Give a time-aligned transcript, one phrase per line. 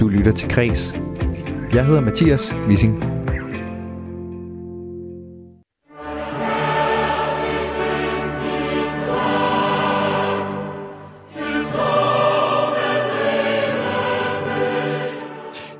[0.00, 0.94] Du lytter til Kres.
[1.72, 3.04] Jeg hedder Mathias Wissing.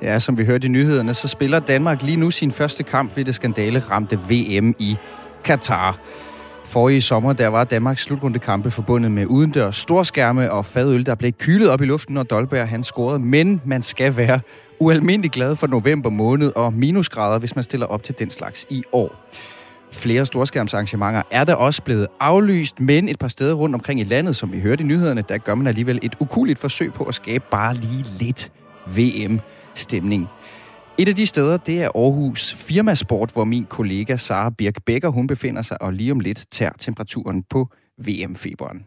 [0.03, 3.25] Ja, som vi hørte i nyhederne, så spiller Danmark lige nu sin første kamp ved
[3.25, 4.97] det skandale ramte VM i
[5.45, 5.99] Katar.
[6.71, 11.71] Forrige sommer, der var Danmarks slutrundekampe forbundet med udendørs storskærme og fadøl, der blev kylet
[11.71, 13.19] op i luften, når Dolberg han scorede.
[13.19, 14.41] Men man skal være
[14.79, 18.83] ualmindelig glad for november måned og minusgrader, hvis man stiller op til den slags i
[18.93, 19.31] år.
[19.93, 24.37] Flere storskærmsarrangementer er der også blevet aflyst, men et par steder rundt omkring i landet,
[24.37, 27.45] som vi hørte i nyhederne, der gør man alligevel et ukuligt forsøg på at skabe
[27.51, 28.53] bare lige lidt
[28.87, 30.29] VM-stemning.
[31.01, 35.27] Et af de steder, det er Aarhus Firmasport, hvor min kollega Sara Birk Becker, hun
[35.27, 37.69] befinder sig, og lige om lidt tager temperaturen på
[37.99, 38.85] VM-feberen.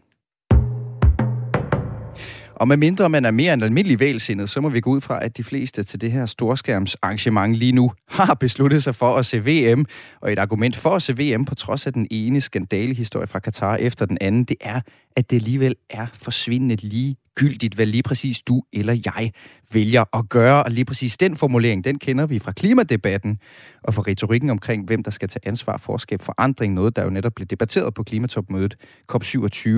[2.56, 5.24] Og med mindre man er mere end almindelig vælsindet, så må vi gå ud fra,
[5.24, 9.38] at de fleste til det her storskærmsarrangement lige nu har besluttet sig for at se
[9.38, 9.84] VM.
[10.20, 13.76] Og et argument for at se VM på trods af den ene skandalehistorie fra Katar
[13.76, 14.80] efter den anden, det er,
[15.16, 19.30] at det alligevel er forsvindende lige gyldigt, hvad lige præcis du eller jeg
[19.74, 20.62] vælger at gøre.
[20.62, 23.38] Og lige præcis den formulering, den kender vi fra klimadebatten
[23.82, 26.74] og fra retorikken omkring, hvem der skal tage ansvar for at skabe forandring.
[26.74, 28.76] Noget, der jo netop blev debatteret på klimatopmødet
[29.12, 29.68] COP27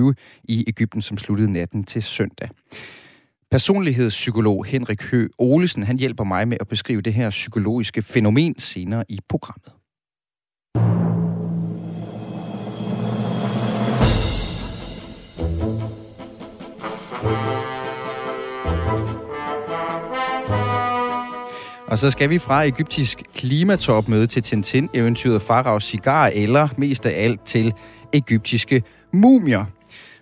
[0.43, 2.49] i Ægypten, som sluttede natten til søndag.
[3.51, 9.03] Personlighedspsykolog Henrik Hø Olesen, han hjælper mig med at beskrive det her psykologiske fænomen senere
[9.09, 9.73] i programmet.
[21.87, 27.41] Og så skal vi fra egyptisk klimatopmøde til Tintin-eventyret Faraos Cigar, eller mest af alt
[27.45, 27.73] til
[28.13, 29.65] egyptiske mumier.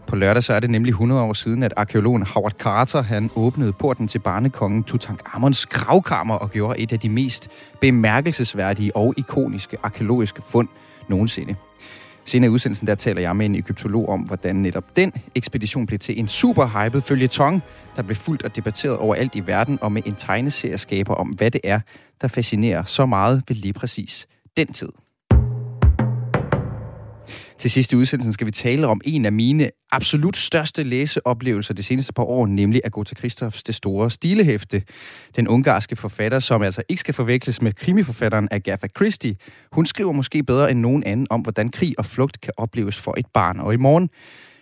[0.07, 3.73] På lørdag så er det nemlig 100 år siden, at arkeologen Howard Carter han åbnede
[3.73, 7.49] porten til barnekongen Tutankhamons gravkammer og gjorde et af de mest
[7.81, 10.67] bemærkelsesværdige og ikoniske arkeologiske fund
[11.07, 11.55] nogensinde.
[12.25, 15.99] Senere i udsendelsen der taler jeg med en egyptolog om, hvordan netop den ekspedition blev
[15.99, 17.63] til en super hyped følgetong,
[17.95, 21.61] der blev fuldt og debatteret overalt i verden, og med en tegneserieskaber om, hvad det
[21.63, 21.79] er,
[22.21, 24.27] der fascinerer så meget ved lige præcis
[24.57, 24.89] den tid.
[27.57, 32.13] Til sidste udsendelse skal vi tale om en af mine absolut største læseoplevelser det seneste
[32.13, 34.83] par år, nemlig Agatha Christophs Det Store Stilehæfte.
[35.35, 39.35] Den ungarske forfatter, som altså ikke skal forveksles med krimiforfatteren Agatha Christie.
[39.71, 43.15] Hun skriver måske bedre end nogen anden om, hvordan krig og flugt kan opleves for
[43.17, 43.59] et barn.
[43.59, 44.09] Og i morgen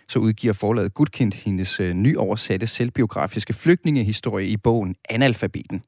[0.08, 5.82] så udgiver forlaget Gudkind hendes øh, nyoversatte selvbiografiske flygtningehistorie i bogen Analfabeten.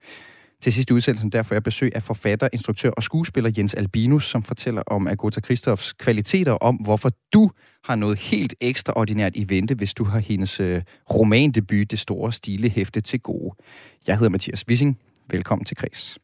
[0.66, 4.82] Til sidste udsendelsen derfor jeg besøg af forfatter, instruktør og skuespiller Jens Albinus, som fortæller
[4.87, 7.50] om Agota Kristofs kvaliteter, om hvorfor du
[7.84, 10.82] har noget helt ekstraordinært i vente, hvis du har hendes øh,
[11.15, 13.55] romandebut, Det Store Stile Hæfte, til gode.
[14.06, 14.99] Jeg hedder Mathias Wissing.
[15.31, 16.19] Velkommen til Kres.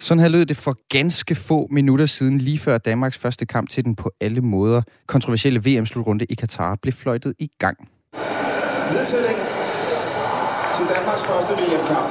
[0.00, 3.84] Sådan her lød det for ganske få minutter siden, lige før Danmarks første kamp til
[3.84, 7.95] den på alle måder kontroversielle VM-slutrunde i Katar blev fløjtet i gang.
[8.92, 9.38] Nedtælling
[10.76, 12.10] til Danmarks første VM-kamp.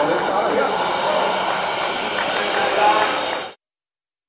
[0.00, 0.68] Og den starter her.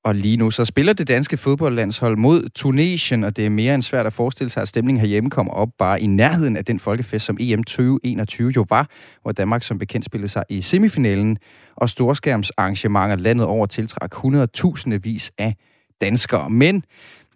[0.05, 3.81] Og lige nu så spiller det danske fodboldlandshold mod Tunesien, og det er mere end
[3.83, 7.25] svært at forestille sig, at stemningen herhjemme kommer op bare i nærheden af den folkefest,
[7.25, 8.89] som EM 2021 jo var,
[9.21, 11.37] hvor Danmark som bekendt spillede sig i semifinalen,
[11.75, 15.55] og storskærmsarrangementer landet over tiltrak 100.000 vis af
[16.01, 16.49] danskere.
[16.49, 16.83] Men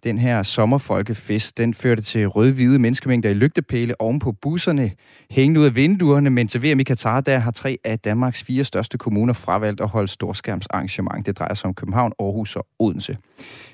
[0.04, 4.90] den her sommerfolkefest, den førte til rød-hvide menneskemængder i lygtepæle oven på busserne,
[5.30, 8.64] hængende ud af vinduerne, men til VM i Katar, der har tre af Danmarks fire
[8.64, 11.26] største kommuner fravalgt at holde storskærmsarrangement.
[11.26, 13.16] Det drejer sig om København, Aarhus og Odense.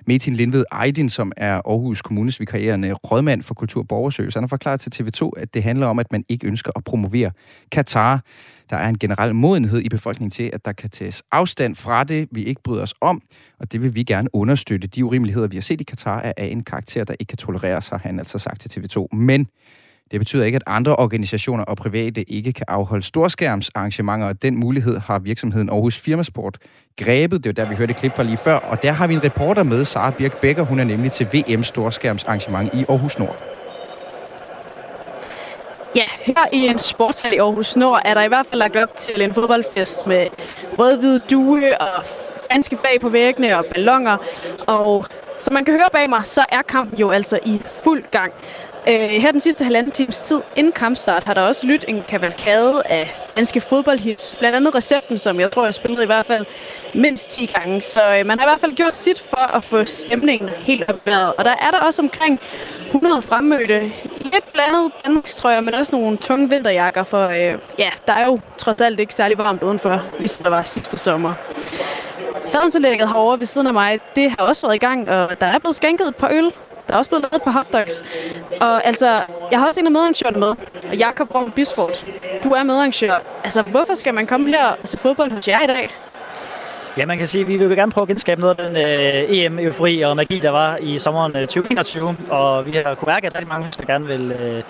[0.06, 4.80] Metin Lindved Ejdin, som er Aarhus Kommunes vikarierende rådmand for Kultur- og han har forklaret
[4.80, 7.30] til TV2, at det handler om, at man ikke ønsker at promovere
[7.72, 8.20] Katar.
[8.70, 12.28] Der er en generel modenhed i befolkningen til, at der kan tages afstand fra det,
[12.32, 13.22] vi ikke bryder os om,
[13.58, 14.88] og det vil vi gerne understøtte.
[14.88, 17.88] De urimeligheder, vi har set i Katar, er af en karakter, der ikke kan tolereres,
[17.88, 19.16] har han altså sagt til TV2.
[19.16, 19.46] Men
[20.10, 24.98] det betyder ikke, at andre organisationer og private ikke kan afholde storskærmsarrangementer, og den mulighed
[24.98, 26.58] har virksomheden Aarhus Firmasport
[26.96, 27.44] grebet.
[27.44, 29.24] Det var der, vi hørte et klip fra lige før, og der har vi en
[29.24, 30.62] reporter med, Sara Birk Becker.
[30.62, 33.59] Hun er nemlig til VM Storskærmsarrangement i Aarhus Nord.
[35.94, 38.96] Ja, her i en sportshal i Aarhus Nord er der i hvert fald lagt op
[38.96, 40.26] til en fodboldfest med
[40.78, 42.04] rød-hvid due og
[42.50, 44.16] danske flag på væggene og ballonger.
[44.66, 45.06] Og
[45.38, 48.32] som man kan høre bag mig, så er kampen jo altså i fuld gang.
[48.88, 52.82] Øh, her den sidste halvanden times tid inden kampstart har der også lyttet en kavalkade
[52.84, 54.36] af danske fodboldhits.
[54.38, 56.46] Blandt andet recepten, som jeg tror, jeg spillede i hvert fald
[56.94, 57.80] mindst 10 gange.
[57.80, 61.00] Så øh, man har i hvert fald gjort sit for at få stemningen helt op.
[61.38, 62.40] Og der er der også omkring
[62.86, 63.92] 100 fremmødte.
[64.20, 67.04] Lidt blandet Danmarks men også nogle tunge vinterjakker.
[67.04, 70.62] For øh, ja, der er jo trods alt ikke særlig varmt udenfor, ligesom der var
[70.62, 71.34] sidste sommer.
[72.46, 75.58] Fadensanlægget herovre ved siden af mig, det har også været i gang, og der er
[75.58, 76.52] blevet skænket et par øl.
[76.90, 78.04] Der er også blevet lavet på hotdogs.
[78.60, 80.48] Og altså, jeg har også en af medarrangørerne med,
[80.88, 82.06] og Jakob Rom Bisford.
[82.44, 83.22] Du er medarrangør.
[83.44, 85.90] Altså, hvorfor skal man komme her og se fodbold hos jer i dag?
[86.96, 89.38] Ja, man kan sige, at vi vil gerne prøve at genskabe noget af den øh,
[89.38, 92.16] EM-eufori og magi, der var i sommeren øh, 2021.
[92.30, 94.62] Og vi har kunne mærke, at rigtig mange mennesker gerne vil øh,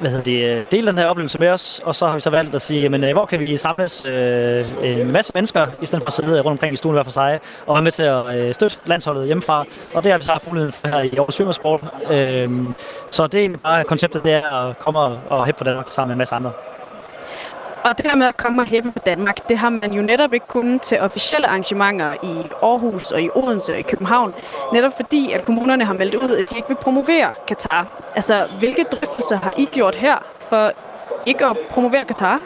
[0.00, 2.30] hvad hedder det, øh, dele den her oplevelse med os, og så har vi så
[2.30, 6.02] valgt at sige, jamen, øh, hvor kan vi samles øh, en masse mennesker, i stedet
[6.02, 8.36] for at sidde rundt omkring i stuen hver for sig, og være med til at
[8.36, 9.64] øh, støtte landsholdet hjemmefra,
[9.94, 11.80] og det har vi så altså haft muligheden for her i Aarhus Svømmersport.
[12.10, 12.50] Øh,
[13.10, 15.86] så det er egentlig bare konceptet, det er at komme og, og hæppe på Danmark
[15.90, 16.52] sammen med en masse andre.
[17.84, 20.32] Og det her med at komme og hæppe på Danmark, det har man jo netop
[20.32, 24.34] ikke kunnet til officielle arrangementer i Aarhus og i Odense og i København.
[24.72, 27.86] Netop fordi, at kommunerne har meldt ud, at de ikke vil promovere Katar.
[28.14, 30.16] Altså, hvilke drøftelser har I gjort her
[30.48, 30.72] for
[31.26, 32.40] ikke at promovere Katar?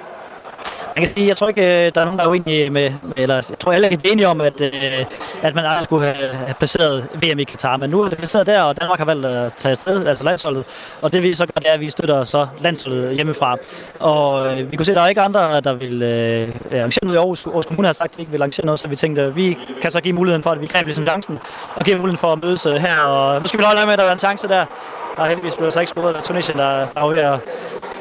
[0.96, 3.34] Man kan sige, jeg tror ikke, øh, der er nogen, der er uenige med, eller
[3.34, 4.72] jeg tror alle er enige om, at, øh,
[5.42, 7.76] at man aldrig skulle have, placeret VM i Katar.
[7.76, 10.64] Men nu er det placeret der, og Danmark har valgt at tage afsted, altså landsholdet.
[11.00, 13.56] Og det vi så gør, det er, at vi støtter så landsholdet hjemmefra.
[13.98, 17.14] Og øh, vi kunne se, at der er ikke andre, der vil øh, arrangere noget
[17.14, 17.46] i Aarhus.
[17.46, 19.58] Aarhus Kommune har sagt, at de ikke vil arrangere noget, så vi tænkte, at vi
[19.82, 21.38] kan så give muligheden for, at vi greb ligesom chancen,
[21.75, 22.98] og give muligheden for at mødes her.
[22.98, 24.64] Og nu skal vi holde med, at der er en chance der.
[25.16, 27.38] Der er heldigvis blevet så ikke skudt af Tunesien, der, der er ved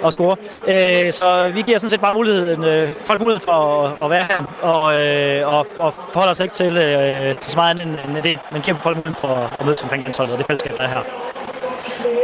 [0.05, 0.35] at, score.
[0.67, 4.23] Øh, så vi giver sådan set bare muligheden, øh, folk mulighed for at, at være
[4.23, 8.23] her, og, øh, og, og forholde os ikke til, øh, til så meget end, end
[8.23, 10.87] det, men giver folk muligheden for at mødes omkring landsholdet og det fællesskab, der er
[10.87, 11.03] her.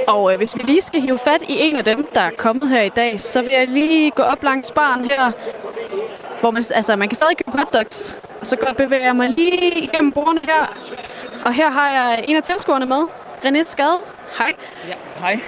[0.08, 2.70] Og øh, hvis vi lige skal hive fat i en af dem, der er kommet
[2.70, 5.32] her i dag, så vil jeg lige gå op langs baren her,
[6.40, 8.16] hvor man, altså, man kan stadig købe hotdogs.
[8.42, 10.76] Og så går, bevæger jeg mig lige igennem bordene her.
[11.46, 13.02] Og her har jeg en af tilskuerne med,
[13.46, 14.00] René Skade.
[14.38, 14.54] Hej.
[14.88, 14.94] Ja,
[15.26, 15.40] hej.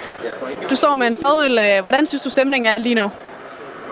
[0.70, 1.58] Du står med en fadøl.
[1.58, 3.10] Øh, hvordan synes du, stemningen er lige nu?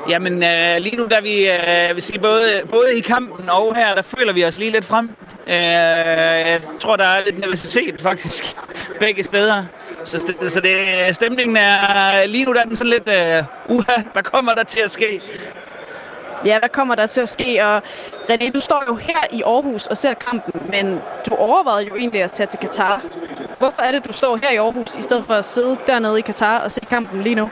[0.09, 3.95] Jamen, øh, lige nu, der vi, øh, vi siger, både, både i kampen og her,
[3.95, 5.11] der føler vi os lige lidt frem.
[5.47, 8.45] Øh, jeg tror, der er lidt nervøsitet, faktisk,
[9.01, 9.65] begge steder.
[10.05, 13.45] Så, så det, stemningen er lige nu, der er den sådan lidt, øh,
[13.77, 15.21] uha, hvad kommer der til at ske?
[16.45, 17.65] Ja, hvad kommer der til at ske?
[17.65, 17.83] Og
[18.31, 21.01] René, du står jo her i Aarhus og ser kampen, men
[21.31, 23.05] du overvejede jo egentlig at tage til Katar.
[23.59, 26.23] Hvorfor er det, du står her i Aarhus, i stedet for at sidde dernede i
[26.23, 27.51] Katar og se kampen lige nu?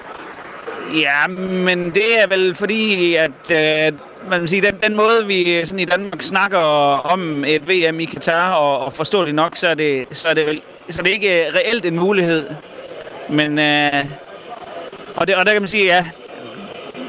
[0.95, 3.93] Ja, men det er vel fordi, at øh,
[4.31, 6.59] man vil sige, den, den måde, vi sådan i Danmark snakker
[7.13, 10.35] om et VM i Katar, og, og forstår det nok, så er det, så er
[10.35, 10.61] det,
[10.91, 12.51] så er det ikke reelt en mulighed.
[13.29, 14.05] Men, øh,
[15.17, 16.05] og, det, og der kan man sige, ja,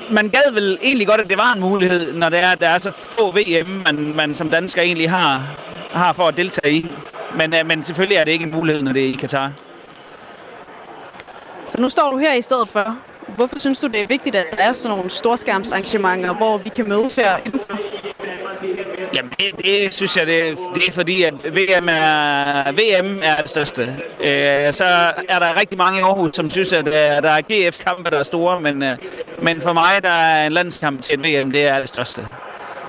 [0.10, 2.70] man gad vel egentlig godt, at det var en mulighed, når det er, at der
[2.70, 5.58] er så få VM, man, man som dansker egentlig har,
[5.92, 6.92] har for at deltage i.
[7.36, 9.52] Men, øh, men selvfølgelig er det ikke en mulighed, når det er i Katar.
[11.66, 12.98] Så nu står du her i stedet for.
[13.28, 16.90] Hvorfor synes du, det er vigtigt, at der er sådan nogle storskærmsarrangementer, hvor vi kan
[16.90, 17.80] mødes her indenfor?
[19.14, 23.50] Jamen, det, det synes jeg, det, det er fordi, at VM er, VM er det
[23.50, 23.82] største.
[24.20, 24.86] Øh, så
[25.30, 28.24] er der rigtig mange i Aarhus, som synes, at øh, der er GF-kampe, der er
[28.24, 28.98] store, men, øh,
[29.42, 32.28] men for mig, der er en landskamp til et VM, det er det største.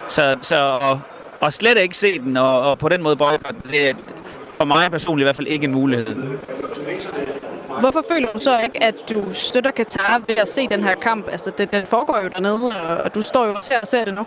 [0.09, 1.01] Så, så og,
[1.41, 3.95] og slet ikke se den, og, og på den måde boykotte, det er
[4.57, 6.07] for mig personligt i hvert fald ikke en mulighed.
[7.81, 11.29] Hvorfor føler du så ikke, at du støtter Katar ved at se den her kamp?
[11.31, 12.73] Altså, det, den foregår jo dernede,
[13.05, 14.27] og du står jo også her og ser det nu.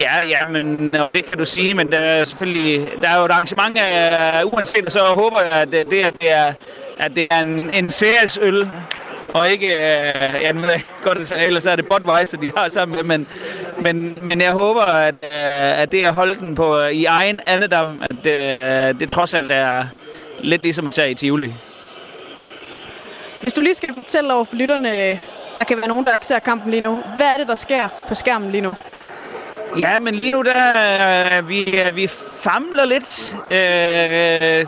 [0.00, 3.24] Ja, ja, men øh, det kan du sige, men der er selvfølgelig, der er jo
[3.24, 6.52] et arrangement af, uanset, så håber jeg, at øh, det, det, er, det er,
[6.98, 7.90] at det er en, en
[8.40, 8.70] øl,
[9.34, 12.68] og ikke, øh, ja, nu ved jeg godt, altså, ellers er det Budweiser, de har
[12.68, 13.28] sammen med, men,
[13.78, 18.02] men, men jeg håber, at, øh, at det er holden den på, i egen andedam,
[18.02, 19.84] at det, øh, det trods alt er
[20.40, 21.54] lidt ligesom at tage i Tivoli.
[23.48, 25.18] Hvis du lige skal fortælle over for lytterne, øh,
[25.58, 27.02] der kan være nogen, der ser kampen lige nu.
[27.16, 28.72] Hvad er det, der sker på skærmen lige nu?
[29.80, 32.06] Ja, men lige nu der, øh, vi, øh, vi
[32.42, 33.36] famler lidt.
[33.52, 34.66] Øh,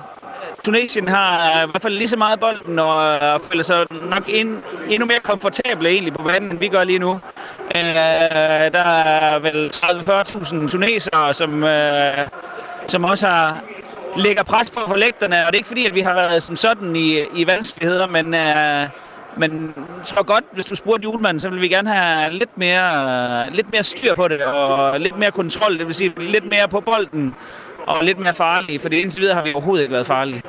[0.65, 4.63] Tunesien har i hvert fald lige så meget bolden og, og føler sig nok ind,
[4.89, 7.21] endnu mere komfortable egentlig på banen, end vi gør lige nu.
[7.75, 7.85] Øh,
[8.73, 12.29] der er vel 30-40.000 tunesere, som, øh,
[12.87, 13.61] som også har
[14.17, 16.57] lægger pres på for lægterne, og det er ikke fordi, at vi har været som
[16.57, 18.89] sådan i, i vanskeligheder, men, øh,
[19.37, 23.51] men jeg tror godt, hvis du spurgte julemanden, så vil vi gerne have lidt mere,
[23.51, 26.81] lidt mere styr på det, og lidt mere kontrol, det vil sige lidt mere på
[26.81, 27.35] bolden,
[27.87, 30.43] og lidt mere farlige, for indtil videre har vi overhovedet ikke været farlige.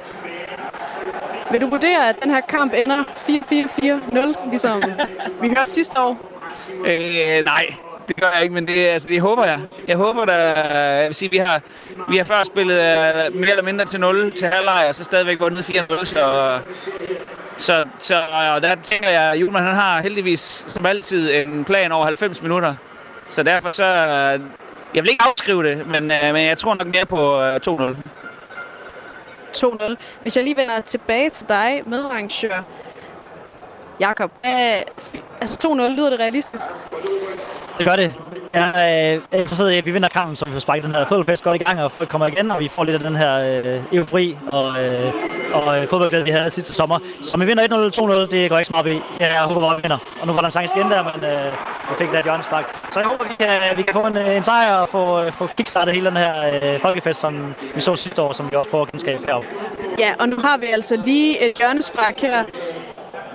[1.51, 4.84] Vil du vurdere, at den her kamp ender 4-4-4-0, ligesom
[5.41, 6.18] vi hørte sidste år?
[6.86, 7.65] Øh, nej,
[8.12, 9.60] det gør jeg ikke, men det, altså, det håber jeg.
[9.88, 10.34] Jeg håber, da,
[11.00, 11.62] jeg vil sige, vi har,
[12.10, 15.39] vi har før spillet uh, mere eller mindre til 0 til halvleg, og så stadigvæk
[15.39, 16.60] vundet 4-0, så,
[17.58, 21.91] så, så og der tænker jeg, at Julman han har heldigvis som altid en plan
[21.91, 22.75] over 90 minutter.
[23.27, 24.41] Så derfor så, øh,
[24.96, 27.96] jeg vil ikke afskrive det, men, uh, men jeg tror nok mere på uh, 2-0.
[29.58, 29.96] 2-0.
[30.22, 32.63] Hvis jeg lige vender tilbage til dig, medarrangør
[34.00, 34.32] Jakob,
[35.41, 36.63] altså 2-0, lyder det realistisk?
[37.78, 38.13] Det gør det.
[38.54, 41.06] Jeg er øh, interesseret i, at vi vinder kampen, så vi får sparket den her
[41.06, 43.82] fodboldfest godt i gang og kommer igen, og vi får lidt af den her øh,
[43.92, 45.13] eufori og, øh,
[45.54, 47.00] og øh, fodboldglæde, vi havde sidste sommer.
[47.22, 49.01] Så om vi vinder 1-0 2-0, det går ikke så meget op i.
[49.20, 49.98] Jeg håber, at vi vinder.
[50.22, 52.66] Og nu var der en sang igen der, men øh, jeg fik der et spark.
[52.92, 55.22] Så jeg håber, vi kan, øh, vi kan få en, øh, en sejr og få,
[55.22, 56.34] øh, få kickstartet hele den her
[56.74, 59.48] øh, folkefest, som vi så sidste år, som vi også prøver at genskabe heroppe.
[60.00, 62.44] Ja, og nu har vi altså lige et hjørnespark her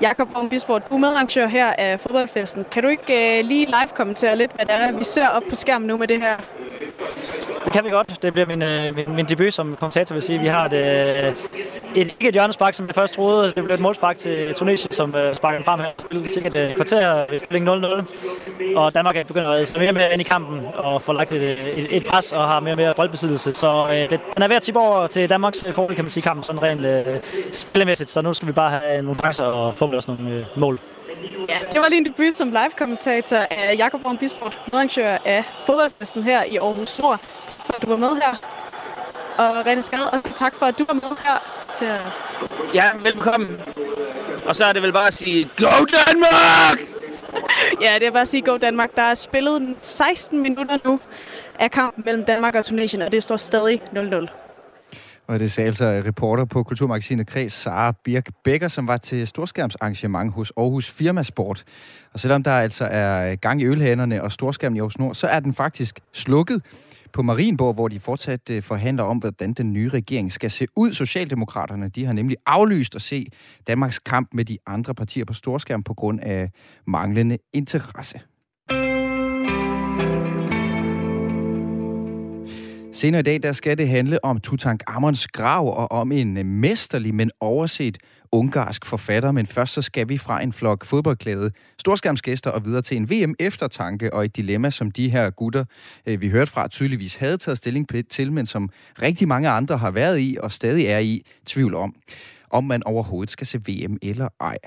[0.01, 2.65] Jakob Vorm Bisford, du er medarrangør her af fodboldfesten.
[2.73, 5.87] Kan du ikke uh, lige live-kommentere lidt, hvad det er, vi ser op på skærmen
[5.87, 6.37] nu med det her?
[7.65, 8.23] Det kan vi godt.
[8.23, 10.39] Det bliver min, øh, min, min debut som kommentator, vil sige.
[10.39, 11.35] Vi har et, øh,
[11.95, 13.47] et, ikke et hjørnespark, som jeg først troede.
[13.47, 15.87] Det blev et målspark til Tunesien, som øh, uh, sparker frem her.
[15.99, 18.77] Spillet sikkert øh, et kvarter øh, ved stilling 0-0.
[18.77, 21.33] Og Danmark er begyndt at redde mere og mere ind i kampen og få lagt
[21.33, 21.43] et,
[21.79, 23.55] et, et pres og har mere og mere boldbesiddelse.
[23.55, 26.23] Så øh, det, den er ved at tippe over til Danmarks fordel, kan man sige,
[26.23, 27.21] kampen sådan rent øh,
[27.53, 28.11] spillemæssigt.
[28.11, 30.81] Så nu skal vi bare have nogle chancer og få også nogle øh, mål.
[31.49, 36.23] Ja, det var lige en debut som live-kommentator af Jakob Brun Bisford, medarrangør af fodboldfesten
[36.23, 37.21] her i Aarhus Nord.
[37.47, 38.37] Tak for, at du var med her.
[39.39, 42.01] Og René Skade, og tak for, at du var med her til at...
[42.75, 43.61] Ja, velkommen.
[44.47, 46.81] Og så er det vel bare at sige, Go Danmark!
[47.85, 48.97] ja, det er bare at sige Go Danmark.
[48.97, 51.01] Der er spillet 16 minutter nu
[51.59, 54.46] af kampen mellem Danmark og Tunesien, og det står stadig 0-0.
[55.27, 60.33] Og det sagde altså reporter på Kulturmagasinet Kreds, Sara Birk Becker, som var til storskærmsarrangement
[60.33, 61.65] hos Aarhus Firmasport.
[62.13, 65.41] Og selvom der altså er gang i ølhænderne og storskærmen i Aarhus Nord, så er
[65.41, 66.63] den faktisk slukket
[67.13, 70.93] på Marienborg, hvor de fortsat øh, forhandler om, hvordan den nye regering skal se ud.
[70.93, 73.27] Socialdemokraterne de har nemlig aflyst at se
[73.67, 76.51] Danmarks kamp med de andre partier på storskærm på grund af
[76.87, 78.21] manglende interesse.
[82.97, 87.15] Senere i dag, der skal det handle om Tutankhamons grav og om en øh, mesterlig,
[87.15, 87.99] men overset
[88.33, 89.33] ungarsk forfatter.
[89.33, 94.15] Men først så skal vi fra en flok fodboldklæde storskærmsgæster og videre til en VM-eftertanke
[94.15, 95.65] og et dilemma, som de her gutter,
[96.07, 98.71] øh, vi hørte fra, tydeligvis havde taget stilling til, men som
[99.03, 101.95] rigtig mange andre har været i og stadig er i tvivl om,
[102.51, 104.59] om man overhovedet skal se VM eller ej.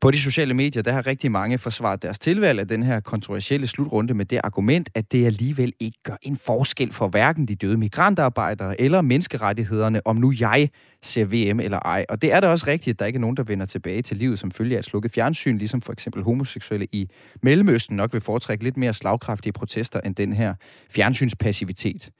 [0.00, 3.66] På de sociale medier, der har rigtig mange forsvaret deres tilvalg af den her kontroversielle
[3.66, 7.76] slutrunde med det argument, at det alligevel ikke gør en forskel for hverken de døde
[7.76, 10.68] migrantarbejdere eller menneskerettighederne, om nu jeg
[11.02, 12.06] ser VM eller ej.
[12.08, 14.16] Og det er da også rigtigt, at der ikke er nogen, der vender tilbage til
[14.16, 17.08] livet som følge af at slukke fjernsyn, ligesom for eksempel homoseksuelle i
[17.42, 20.54] Mellemøsten nok vil foretrække lidt mere slagkraftige protester end den her
[20.90, 22.10] fjernsynspassivitet.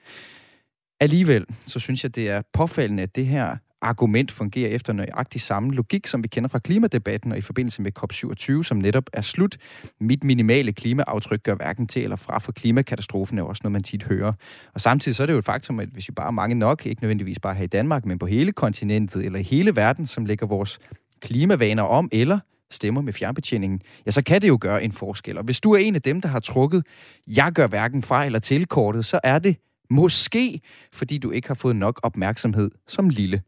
[1.01, 5.75] Alligevel, så synes jeg, det er påfaldende, at det her argument fungerer efter nøjagtig samme
[5.75, 9.57] logik, som vi kender fra klimadebatten og i forbindelse med COP27, som netop er slut.
[10.01, 14.03] Mit minimale klimaaftryk gør hverken til eller fra, for klimakatastrofen er også noget, man tit
[14.03, 14.33] hører.
[14.75, 16.87] Og samtidig så er det jo et faktum, at hvis vi bare er mange nok,
[16.87, 20.47] ikke nødvendigvis bare her i Danmark, men på hele kontinentet eller hele verden, som lægger
[20.47, 20.79] vores
[21.21, 22.39] klimavaner om, eller
[22.71, 25.39] stemmer med fjernbetjeningen, ja, så kan det jo gøre en forskel.
[25.39, 26.87] Og hvis du er en af dem, der har trukket,
[27.27, 29.57] jeg gør hverken fra eller til kortet, så er det
[29.91, 30.61] måske,
[30.93, 33.43] fordi du ikke har fået nok opmærksomhed som lille.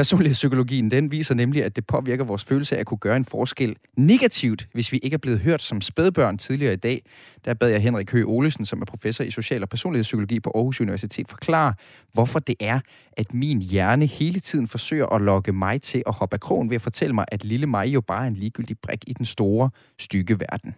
[0.00, 3.76] Personlighedspsykologien den viser nemlig, at det påvirker vores følelse af at kunne gøre en forskel
[3.96, 6.98] negativt, hvis vi ikke er blevet hørt som spædbørn tidligere i dag.
[7.44, 10.80] Der bad jeg Henrik Høgh Olesen, som er professor i social- og personlighedspsykologi på Aarhus
[10.80, 11.72] Universitet, forklare,
[12.14, 12.78] hvorfor det er,
[13.20, 16.76] at min hjerne hele tiden forsøger at lokke mig til at hoppe af krogen ved
[16.80, 19.70] at fortælle mig, at lille mig jo bare er en ligegyldig brik i den store,
[19.98, 20.70] stykke verden.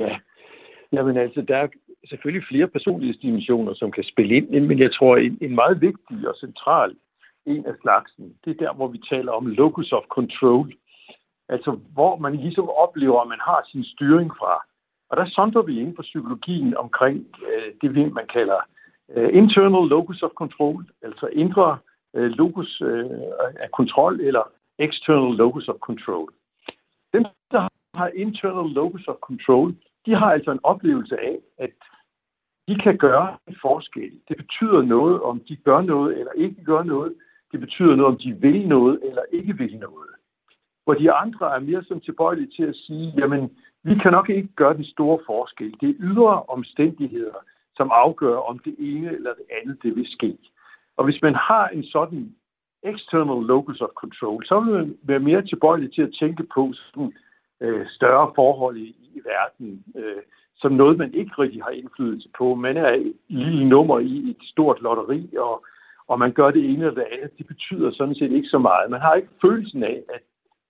[0.00, 0.14] Ja,
[0.92, 1.68] Jamen altså, der er
[2.08, 6.36] selvfølgelig flere personlighedsdimensioner, som kan spille ind, men jeg tror, en, en meget vigtig og
[6.40, 6.90] central
[7.46, 8.36] en af slagsen.
[8.44, 10.72] Det er der, hvor vi taler om locus of control.
[11.48, 14.64] Altså, hvor man ligesom oplever, at man har sin styring fra.
[15.10, 18.60] Og der sonder vi inden for psykologien omkring øh, det, man kalder
[19.16, 21.78] øh, internal locus of control, altså indre
[22.14, 23.10] øh, locus øh,
[23.64, 24.42] af kontrol, eller
[24.78, 26.28] external locus of control.
[27.12, 29.74] Dem, der har internal locus of control,
[30.06, 31.70] de har altså en oplevelse af, at
[32.68, 34.12] de kan gøre en forskel.
[34.28, 37.14] Det betyder noget, om de gør noget eller ikke gør noget.
[37.54, 40.12] Det betyder noget, om de vil noget eller ikke vil noget.
[40.84, 43.50] Hvor de andre er mere som tilbøjelige til at sige, jamen,
[43.82, 45.74] vi kan nok ikke gøre den store forskel.
[45.80, 47.38] Det er ydre omstændigheder,
[47.76, 50.38] som afgør, om det ene eller det andet det vil ske.
[50.96, 52.34] Og hvis man har en sådan
[52.82, 57.12] external locus of control, så vil man være mere tilbøjelig til at tænke på sådan,
[57.60, 60.22] øh, større forhold i, i verden, øh,
[60.56, 62.54] som noget, man ikke rigtig har indflydelse på.
[62.54, 65.66] Man er et lille nummer i et stort lotteri, og,
[66.08, 67.38] og man gør det ene eller det andet.
[67.38, 68.90] Det betyder sådan set ikke så meget.
[68.90, 70.22] Man har ikke følelsen af, at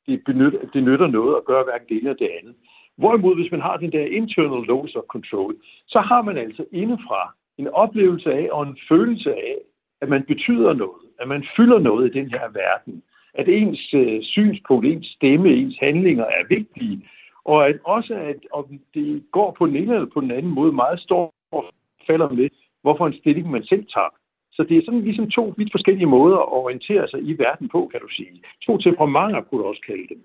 [0.06, 2.54] det, benytter, at det nytter noget at gøre hverken det ene eller det andet.
[2.96, 5.54] Hvorimod, hvis man har den der internal locus of control,
[5.86, 9.56] så har man altså indefra en oplevelse af og en følelse af,
[10.00, 13.02] at man betyder noget, at man fylder noget i den her verden,
[13.34, 17.08] at ens øh, synspunkt, ens stemme, ens handlinger er vigtige,
[17.44, 18.64] og at også, at om
[18.94, 21.64] det går på den ene eller på den anden måde, meget står og
[22.06, 22.48] falder med,
[22.82, 24.14] hvorfor en stilling man selv tager.
[24.56, 27.80] Så det er sådan ligesom to vidt forskellige måder at orientere sig i verden på,
[27.92, 28.34] kan du sige.
[28.66, 30.20] To temperamenter kunne du også kalde dem.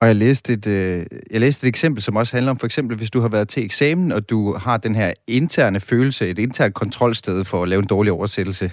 [0.00, 2.96] Og jeg læste, et, øh, jeg læste et eksempel, som også handler om, for eksempel,
[2.96, 6.74] hvis du har været til eksamen, og du har den her interne følelse, et internt
[6.74, 8.64] kontrolsted for at lave en dårlig oversættelse.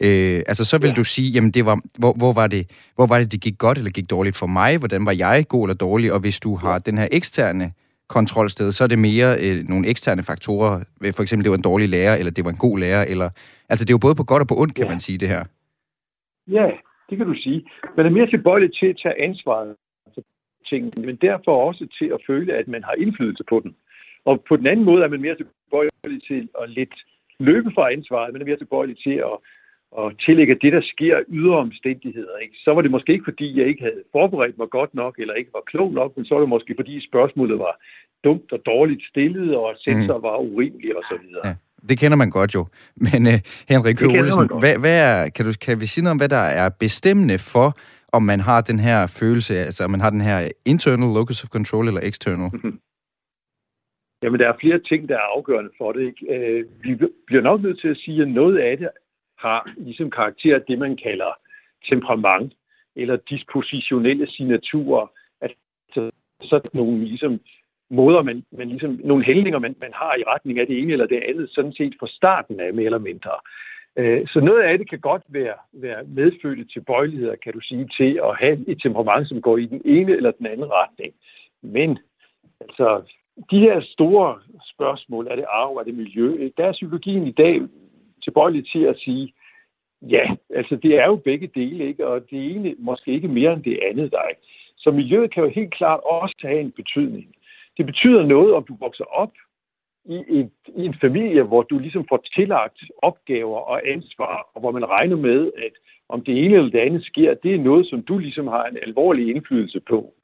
[0.00, 0.94] Øh, altså, så vil ja.
[0.94, 3.78] du sige, jamen, det var, hvor, hvor, var det, hvor var det, det gik godt
[3.78, 4.78] eller gik dårligt for mig?
[4.78, 6.12] Hvordan var jeg god eller dårlig?
[6.12, 7.72] Og hvis du har den her eksterne
[8.16, 10.72] kontrolsted, så er det mere øh, nogle eksterne faktorer.
[11.16, 13.04] For eksempel, det var en dårlig lærer, eller det var en god lærer.
[13.12, 13.28] Eller,
[13.70, 14.90] altså, det er jo både på godt og på ondt, kan ja.
[14.90, 15.42] man sige, det her.
[16.58, 16.66] Ja,
[17.08, 17.60] det kan du sige.
[17.96, 19.76] Man er mere tilbøjelig til at tage ansvaret
[20.70, 23.74] tingene, men derfor også til at føle, at man har indflydelse på den.
[24.24, 26.96] Og på den anden måde er man mere tilbøjelig til at lidt
[27.38, 29.36] løbe fra ansvaret, man er mere tilbøjelig til at,
[29.98, 32.36] at tillægge det, der sker ydre omstændigheder.
[32.42, 32.54] Ikke?
[32.64, 35.50] Så var det måske ikke, fordi jeg ikke havde forberedt mig godt nok, eller ikke
[35.52, 37.74] var klog nok, men så var det måske, fordi spørgsmålet var
[38.24, 40.22] dumt og dårligt stillet, og sensor mm.
[40.22, 41.46] var urimelig og så videre.
[41.48, 41.54] Ja.
[41.88, 42.66] Det kender man godt jo.
[43.06, 46.28] Men uh, Henrik Olsen, hvad, hvad er, kan, du, kan vi sige noget om, hvad
[46.28, 47.68] der er bestemmende for,
[48.12, 51.48] om man har den her følelse, altså om man har den her internal locus of
[51.48, 52.50] control eller external?
[54.22, 56.02] Jamen, der er flere ting, der er afgørende for det.
[56.10, 56.34] Ikke?
[56.34, 56.94] Øh, vi
[57.26, 58.88] bliver nok nødt til at sige, at noget af det
[59.38, 61.32] har ligesom karakter af det, man kalder
[61.90, 62.52] temperament
[62.96, 65.06] eller dispositionelle signaturer.
[65.40, 66.10] Altså
[66.42, 67.40] sådan nogle ligesom
[67.90, 71.06] måder, man, man ligesom, nogle hældninger, man, man har i retning af det ene eller
[71.06, 73.30] det andet, sådan set fra starten af mere eller mindre.
[73.96, 78.20] Øh, så noget af det kan godt være, være medfødte tilbøjeligheder, kan du sige, til
[78.24, 81.14] at have et temperament, som går i den ene eller den anden retning.
[81.62, 81.98] Men
[82.60, 83.02] altså,
[83.50, 84.38] de her store
[84.74, 87.60] spørgsmål, er det arv, er det miljø, der er psykologien i dag
[88.28, 89.32] tilbøjelig til at sige,
[90.02, 90.24] ja,
[90.58, 92.06] altså det er jo begge dele, ikke?
[92.06, 94.30] og det ene måske ikke mere end det andet dig.
[94.76, 97.26] Så miljøet kan jo helt klart også have en betydning.
[97.76, 99.32] Det betyder noget, om du vokser op
[100.04, 104.70] i, et, i en familie, hvor du ligesom får tillagt opgaver og ansvar, og hvor
[104.70, 105.74] man regner med, at
[106.08, 108.78] om det ene eller det andet sker, det er noget, som du ligesom har en
[108.86, 110.14] alvorlig indflydelse på.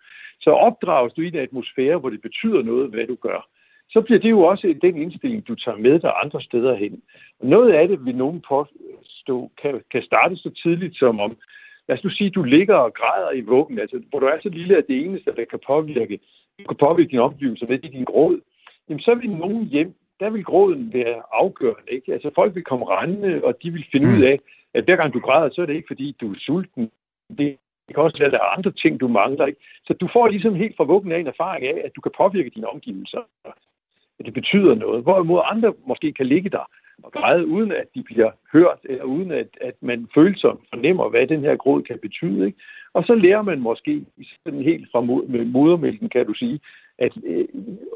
[0.40, 3.49] Så opdrages du i en atmosfære, hvor det betyder noget, hvad du gør,
[3.90, 7.03] så bliver det jo også den indstilling, du tager med dig andre steder hen.
[7.40, 11.37] Og noget af det vil nogen påstå, kan, kan starte så tidligt som om,
[11.88, 14.49] lad os nu sige, du ligger og græder i vuggen, altså, hvor du er så
[14.49, 16.18] lille, at det eneste, der kan påvirke,
[16.68, 18.40] kan påvirke din omgivelser, det er din gråd
[18.88, 21.90] jamen så vil nogen hjem, der vil gråden være afgørende.
[21.92, 22.12] Ikke?
[22.12, 24.38] Altså folk vil komme rendende, og de vil finde ud af,
[24.75, 26.90] at hver gang du græder, så er det ikke fordi, du er sulten.
[27.38, 27.57] Det
[27.94, 29.47] kan også være, at der er andre ting, du mangler.
[29.47, 29.61] Ikke?
[29.87, 32.51] Så du får ligesom helt fra vuggen af en erfaring af, at du kan påvirke
[32.51, 33.23] dine omgivelser.
[34.18, 35.03] At det betyder noget.
[35.03, 36.70] Hvorimod andre måske kan ligge der
[37.03, 41.27] og græde, uden at de bliver hørt, eller uden at, at man følsomt fornemmer, hvad
[41.27, 42.46] den her gråd kan betyde.
[42.46, 42.59] Ikke?
[42.92, 44.05] Og så lærer man måske
[44.44, 45.00] sådan helt fra
[45.44, 46.61] modermælken, kan du sige,
[46.98, 47.44] at øh,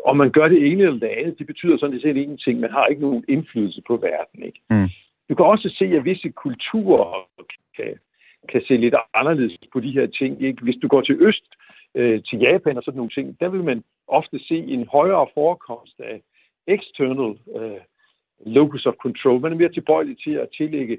[0.05, 2.61] om man gør det ene eller det andet, det betyder sådan set ingenting.
[2.61, 4.43] Man har ikke nogen indflydelse på verden.
[4.43, 4.61] Ikke?
[4.71, 4.89] Mm.
[5.29, 7.29] Du kan også se, at visse kulturer
[7.77, 7.95] kan,
[8.49, 10.43] kan se lidt anderledes på de her ting.
[10.43, 10.63] Ikke?
[10.63, 11.45] Hvis du går til øst,
[11.95, 16.01] øh, til Japan og sådan nogle ting, der vil man ofte se en højere forekomst
[16.01, 16.23] af
[16.67, 17.81] external øh,
[18.47, 19.41] locus of control.
[19.41, 20.99] Man er mere tilbøjelig til at tillægge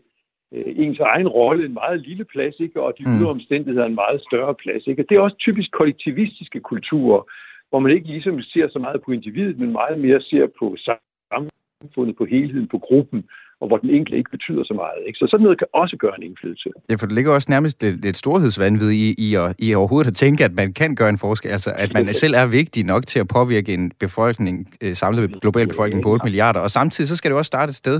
[0.54, 2.82] øh, ens egen rolle en meget lille plads, ikke?
[2.82, 3.12] og de mm.
[3.12, 4.88] ydre omstændigheder en meget større plads.
[4.88, 5.02] Ikke?
[5.04, 7.22] Og det er også typisk kollektivistiske kulturer,
[7.70, 12.16] hvor man ikke ligesom ser så meget på individet, men meget mere ser på samfundet,
[12.16, 13.30] på helheden, på gruppen,
[13.62, 15.00] og hvor den enkelte ikke betyder så meget.
[15.08, 15.18] Ikke?
[15.18, 16.70] Så sådan noget kan også gøre en indflydelse.
[16.90, 20.16] Ja, for det ligger også nærmest lidt, lidt storhedsvandvid i, i, at, i overhovedet at
[20.16, 21.52] tænke, at man kan gøre en forskel.
[21.52, 25.68] Altså, at man selv er vigtig nok til at påvirke en befolkning, øh, samlet global
[25.68, 27.98] befolkning på 8 milliarder, og samtidig så skal det også starte et sted.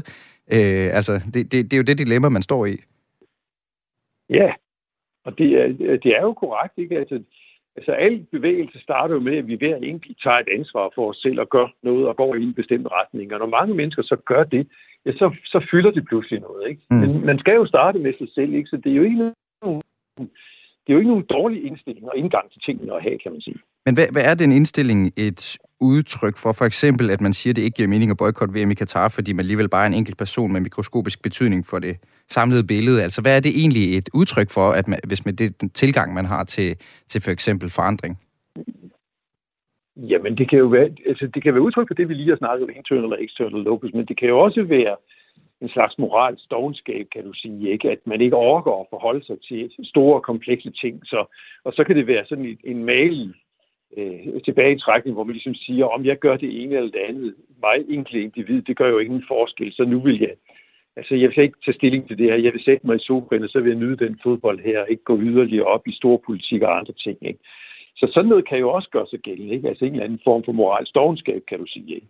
[0.56, 2.76] Øh, altså, det, det, det er jo det dilemma, man står i.
[4.30, 4.50] Ja,
[5.26, 5.68] og det er,
[6.04, 6.98] det er jo korrekt, ikke?
[6.98, 7.20] Altså,
[7.80, 11.18] Altså al bevægelse starter jo med, at vi hver enkelt tager et ansvar for os
[11.18, 13.34] selv og gør noget og går i en bestemt retning.
[13.34, 14.68] Og når mange mennesker så gør det,
[15.06, 16.70] ja, så, så fylder det pludselig noget.
[16.70, 16.82] Ikke?
[16.92, 16.98] Mm.
[16.98, 18.70] Men man skal jo starte med sig selv, ikke?
[18.70, 19.82] så det er jo ikke nogen,
[20.90, 23.42] det er jo ikke nogen dårlig indstilling og indgang til tingene at have, kan man
[23.42, 23.60] sige.
[23.86, 26.52] Men hvad, hvad er den indstilling, et udtryk for?
[26.52, 29.10] For eksempel, at man siger, at det ikke giver mening at boykotte VM i Katar,
[29.10, 31.98] fordi man alligevel bare er en enkelt person med mikroskopisk betydning for det
[32.30, 33.04] samlede billede.
[33.04, 36.14] Altså, hvad er det egentlig et udtryk for, at man, hvis man det den tilgang,
[36.14, 36.76] man har til,
[37.08, 38.20] til for eksempel forandring?
[40.08, 42.38] Jamen, det kan jo være, altså, det kan være udtryk for det, vi lige har
[42.38, 44.96] snakket om, internal eller external locus, men det kan jo også være
[45.62, 47.92] en slags moralsk dogenskab, kan du sige, ikke?
[47.92, 51.02] at man ikke overgår at forholde sig til store, komplekse ting.
[51.06, 51.26] Så,
[51.64, 53.34] og så kan det være sådan en, en malig
[53.98, 57.78] øh, tilbagetrækning, hvor man ligesom siger, om jeg gør det ene eller det andet, mig
[57.90, 60.34] enkelt individ, det gør jo ingen forskel, så nu vil jeg,
[60.96, 63.44] altså jeg vil ikke tage stilling til det her, jeg vil sætte mig i sofaen,
[63.44, 66.62] og så vil jeg nyde den fodbold her, ikke gå yderligere op i stor politik
[66.62, 67.18] og andre ting.
[67.22, 67.40] Ikke?
[68.00, 69.68] Så sådan noget kan jo også gøre sig gældende, ikke?
[69.70, 71.96] altså en eller anden form for moralsk dogenskab, kan du sige.
[71.96, 72.08] Ikke?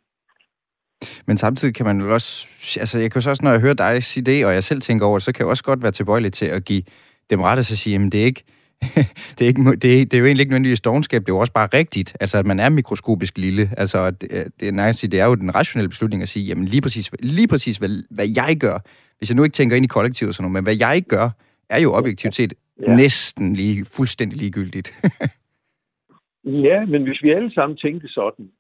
[1.28, 2.48] Men samtidig kan man jo også,
[2.80, 5.06] altså jeg kan så også, når jeg hører dig sige det, og jeg selv tænker
[5.06, 6.84] over det, så kan jeg også godt være tilbøjelig til at give
[7.30, 8.44] dem ret og så sige, at det er ikke,
[9.38, 11.40] det, er ikke, det, er, det er jo egentlig ikke nødvendigvis dogenskab, det er jo
[11.40, 13.70] også bare rigtigt, altså at man er mikroskopisk lille.
[13.78, 16.82] Altså det, det, er, nice, det er jo den rationelle beslutning at sige, jamen lige
[16.82, 18.80] præcis, lige præcis hvad, hvad jeg gør,
[19.18, 21.30] hvis jeg nu ikke tænker ind i kollektivet og sådan noget, men hvad jeg gør,
[21.70, 22.54] er jo objektivt set
[22.88, 22.96] ja.
[22.96, 24.94] næsten lige, fuldstændig ligegyldigt.
[26.44, 28.52] ja, men hvis vi alle sammen tænkte sådan,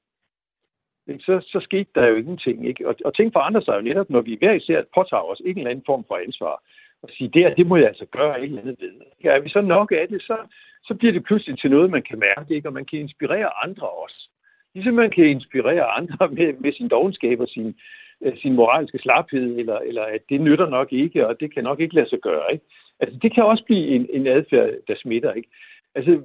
[1.20, 2.68] så, så skete der jo ingenting.
[2.68, 2.88] Ikke?
[2.88, 5.70] Og, og ting forandrer sig jo netop, når vi hver især påtager os en eller
[5.70, 6.64] anden form for ansvar.
[7.02, 8.92] Og sige, det, her, det må jeg altså gøre et eller andet ved.
[9.24, 10.38] Ja, er vi så nok af det, så,
[10.84, 12.70] så bliver det pludselig til noget, man kan mærke, ikke?
[12.70, 14.30] og man kan inspirere andre også.
[14.74, 17.76] Ligesom man kan inspirere andre med, med sin dogenskab og sin,
[18.22, 21.80] øh, sin moralske slaphed, eller, eller at det nytter nok ikke, og det kan nok
[21.80, 22.54] ikke lade sig gøre.
[22.54, 22.66] Ikke?
[23.00, 25.34] Altså, det kan også blive en, en adfærd, der smitter.
[25.34, 25.50] Ikke?
[25.96, 26.22] Altså,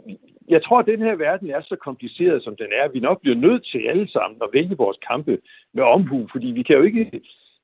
[0.48, 2.88] jeg tror, at den her verden er så kompliceret, som den er.
[2.88, 5.38] Vi nok bliver nødt til alle sammen at vælge vores kampe
[5.74, 7.20] med omhu, fordi vi kan jo ikke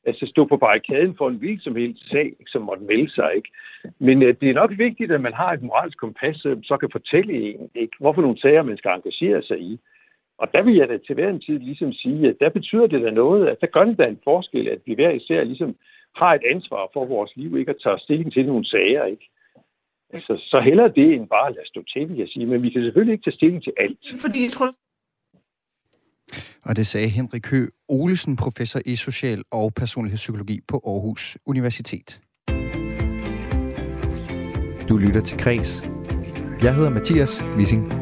[0.07, 3.31] altså, stå på barrikaden for en hvilken som helst sag, som måtte melde sig.
[3.37, 3.51] Ikke?
[3.99, 6.77] Men uh, det er nok vigtigt, at man har et moralsk kompas, øh, som så
[6.77, 7.97] kan fortælle en, ikke?
[8.01, 9.81] hvorfor nogle sager man skal engagere sig i.
[10.39, 13.03] Og der vil jeg da til hver en tid ligesom sige, at der betyder det
[13.03, 15.77] da noget, at der gør det da en forskel, at vi hver især ligesom
[16.17, 19.31] har et ansvar for vores liv, ikke at tage stilling til nogle sager, ikke?
[20.12, 22.46] Altså, så heller det end bare at lade stå til, vil jeg sige.
[22.46, 23.99] Men vi kan selvfølgelig ikke tage stilling til alt.
[24.20, 24.70] Fordi jeg tror...
[26.62, 32.20] Og det sagde Henrik Hø Olesen, professor i social- og personlighedspsykologi på Aarhus Universitet.
[34.88, 35.85] Du lytter til Kres.
[36.62, 38.00] Jeg hedder Mathias Wissing.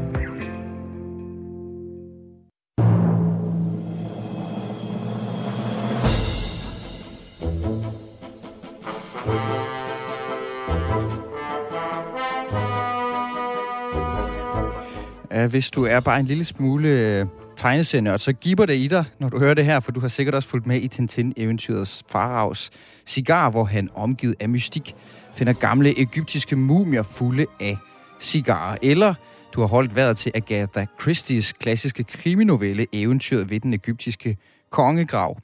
[15.33, 18.87] Ja, hvis du er bare en lille smule øh, tegnesende, og så giver det i
[18.87, 22.03] dig, når du hører det her, for du har sikkert også fulgt med i Tintin-eventyrets
[22.11, 22.71] Faraos
[23.07, 24.95] cigar, hvor han omgivet af mystik
[25.35, 27.77] finder gamle egyptiske mumier fulde af
[28.21, 28.77] cigarer.
[28.83, 29.15] Eller
[29.55, 34.37] du har holdt vejret til Agatha Christie's klassiske kriminovelle Eventyret ved den egyptiske
[34.71, 35.39] kongegrav.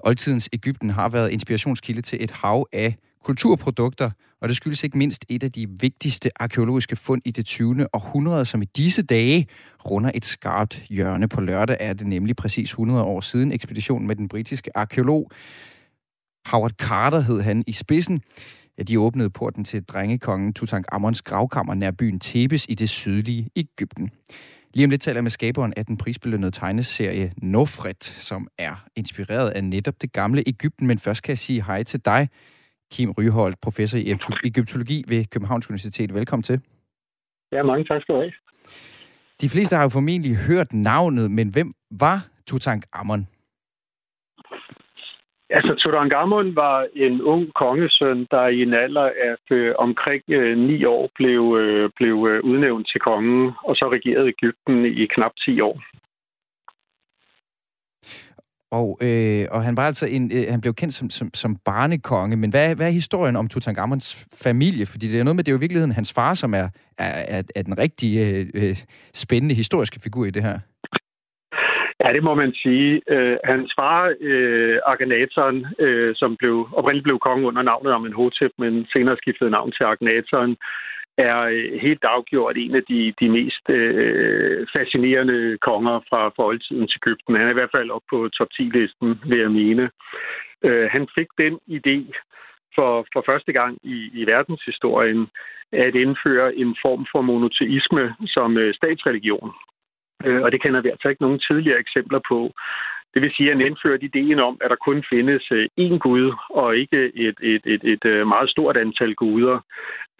[0.00, 4.10] Oldtidens Ægypten har været inspirationskilde til et hav af kulturprodukter,
[4.42, 7.86] og det skyldes ikke mindst et af de vigtigste arkeologiske fund i det 20.
[7.92, 9.46] århundrede, som i disse dage
[9.90, 11.28] runder et skarpt hjørne.
[11.28, 15.30] På lørdag er det nemlig præcis 100 år siden ekspeditionen med den britiske arkeolog
[16.46, 18.20] Howard Carter hed han i spidsen.
[18.78, 24.10] Ja, de åbnede porten til drengekongen Tutankhamons gravkammer nær byen Thebes i det sydlige Ægypten.
[24.74, 29.50] Lige om lidt taler jeg med skaberen af den prisbelønnede tegneserie Nofret, som er inspireret
[29.50, 30.86] af netop det gamle Ægypten.
[30.86, 32.28] Men først kan jeg sige hej til dig,
[32.94, 34.04] Kim Ryholdt, professor i
[34.50, 36.14] Egyptologi ved Københavns Universitet.
[36.14, 36.60] Velkommen til.
[37.52, 38.32] Ja, mange tak skal du have.
[39.42, 41.68] De fleste har jo formentlig hørt navnet, men hvem
[42.04, 43.22] var Tutankhamon?
[45.56, 50.84] Altså, Tutankhamon var en ung kongesøn, der i en alder af øh, omkring øh, ni
[50.84, 55.60] år blev, øh, blev øh, udnævnt til kongen, og så regerede Ægypten i knap 10
[55.60, 55.76] år.
[58.78, 62.36] Og, øh, og han var altså en, øh, han blev kendt som, som, som barnekonge,
[62.36, 64.06] men hvad, hvad er historien om Tutankhamons
[64.46, 64.86] familie?
[64.92, 66.66] Fordi det er noget med, det er jo i virkeligheden hans far, som er,
[66.98, 68.76] er, er, er den rigtige øh, øh
[69.14, 70.58] spændende historiske figur i det her.
[72.02, 72.90] Ja, det må man sige.
[73.14, 78.86] Øh, hans far, øh, Akhenaton, øh, som blev, oprindeligt blev konge under navnet Amenhotep, men
[78.92, 80.56] senere skiftede navn til Akhenaton,
[81.18, 86.96] er øh, helt afgjort en af de, de mest øh, fascinerende konger fra, forholdtiden oldtidens
[86.96, 87.36] Ægypten.
[87.36, 89.90] Han er i hvert fald oppe på top 10-listen, vil jeg mene.
[90.64, 91.98] Øh, han fik den idé
[92.74, 95.26] for, for første gang i, i verdenshistorien
[95.72, 99.50] at indføre en form for monoteisme som øh, statsreligion.
[100.24, 102.52] Øh, og det kender vi altså ikke nogen tidligere eksempler på.
[103.14, 106.32] Det vil sige, at han indførte ideen om, at der kun findes øh, én Gud,
[106.50, 109.58] og ikke et, et, et, et øh, meget stort antal guder.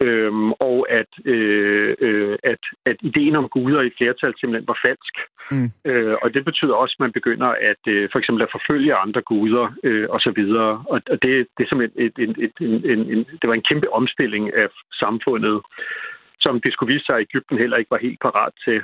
[0.01, 5.15] Øhm, og at, øh, øh, at, at ideen om guder i flertal simpelthen var falsk.
[5.51, 5.69] Mm.
[5.91, 9.21] Øh, og det betyder også, at man begynder at øh, for eksempel at forfølge andre
[9.21, 10.71] guder øh, og så videre.
[10.93, 13.67] Og, og det, det er simpelthen et, et, et, en, en, en, det var en
[13.69, 15.61] kæmpe omstilling af samfundet,
[16.39, 18.81] som det skulle vise sig, at Ægypten heller ikke var helt parat til.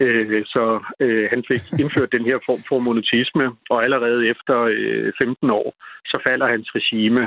[0.00, 0.64] Øh, så
[1.00, 5.68] øh, han fik indført den her form for monotisme, og allerede efter øh, 15 år,
[6.10, 7.22] så falder hans regime,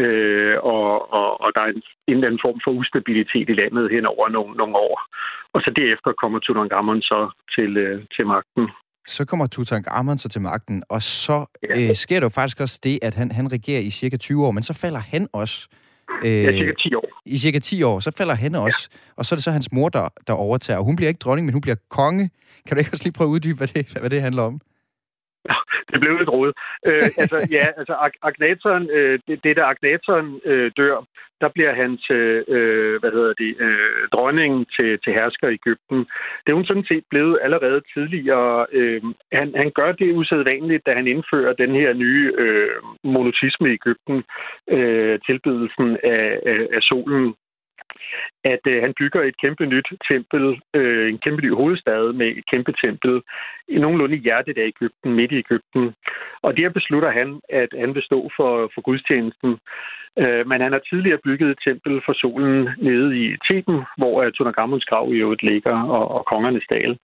[0.00, 3.90] øh, og, og, og der er en, en eller anden form for ustabilitet i landet
[3.94, 4.94] hen over nogle, nogle år.
[5.54, 7.20] Og så derefter kommer Tutankhamon så
[7.54, 8.64] til, øh, til magten.
[9.06, 11.88] Så kommer Tutankhamon så til magten, og så ja.
[11.90, 14.50] øh, sker der jo faktisk også det, at han, han regerer i cirka 20 år,
[14.50, 15.68] men så falder han også
[16.24, 17.04] Øh, ja, cirka 10 år.
[17.26, 19.12] I cirka 10 år, så falder han også, ja.
[19.16, 20.80] og så er det så hans mor, der, der overtager.
[20.80, 22.30] Hun bliver ikke dronning, men hun bliver konge.
[22.66, 24.60] Kan du ikke også lige prøve at uddybe, hvad det, hvad det handler om?
[25.90, 26.52] Det blev lidt råd.
[26.88, 31.04] Øh, altså, ja, altså Agnatoren, øh, det, det der Agnatoren øh, dør,
[31.40, 35.98] der bliver hans, øh, øh, hvad hedder det, øh, dronning til, til hersker i Ægypten.
[36.42, 38.66] Det er hun sådan set blevet allerede tidligere.
[38.72, 43.78] Øh, han, han gør det usædvanligt, da han indfører den her nye øh, monotisme i
[43.80, 44.16] Ægypten,
[44.70, 47.34] øh, tilbydelsen af, af, af solen
[48.44, 52.44] at øh, han bygger et kæmpe nyt tempel, øh, en kæmpe ny hovedstad med et
[52.52, 53.22] kæmpe tempel,
[53.68, 55.94] i nogenlunde i hjertet af Ægypten, midt i Ægypten.
[56.42, 59.58] Og der beslutter han, at han vil stå for, for gudstjenesten.
[60.18, 64.32] Øh, men han har tidligere bygget et tempel for solen nede i Theben, hvor uh,
[64.32, 66.98] Tutankhamons grav i øvrigt ligger, og, og kongernes dal.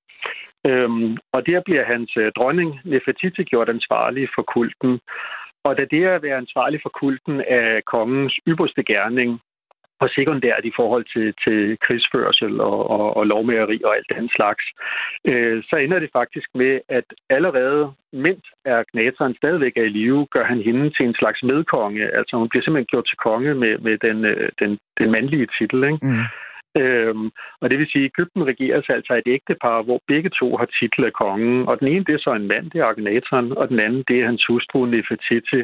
[0.66, 5.00] Øhm, og der bliver hans øh, dronning Nefertiti gjort ansvarlig for kulten.
[5.64, 9.40] Og da det at være ansvarlig for kulten er kongens ypperste gerning,
[10.00, 14.64] og sekundært i forhold til, til krigsførsel og, og, og lovmageri og alt den slags,
[15.30, 20.26] øh, så ender det faktisk med, at allerede mens er Gnatoren stadigvæk er i live,
[20.30, 22.02] gør han hende til en slags medkonge.
[22.18, 25.84] Altså hun bliver simpelthen gjort til konge med, med den, øh, den, den mandlige titel.
[25.84, 25.98] Ikke?
[26.02, 26.24] Mm.
[26.82, 27.30] Øhm,
[27.60, 31.04] og det vil sige, at Ægypten regeres altså et ægtepar, hvor begge to har titel
[31.04, 31.68] af kongen.
[31.68, 34.16] Og den ene, det er så en mand, det er Agnatoren, og den anden, det
[34.20, 35.60] er hans hustru Nefertiti,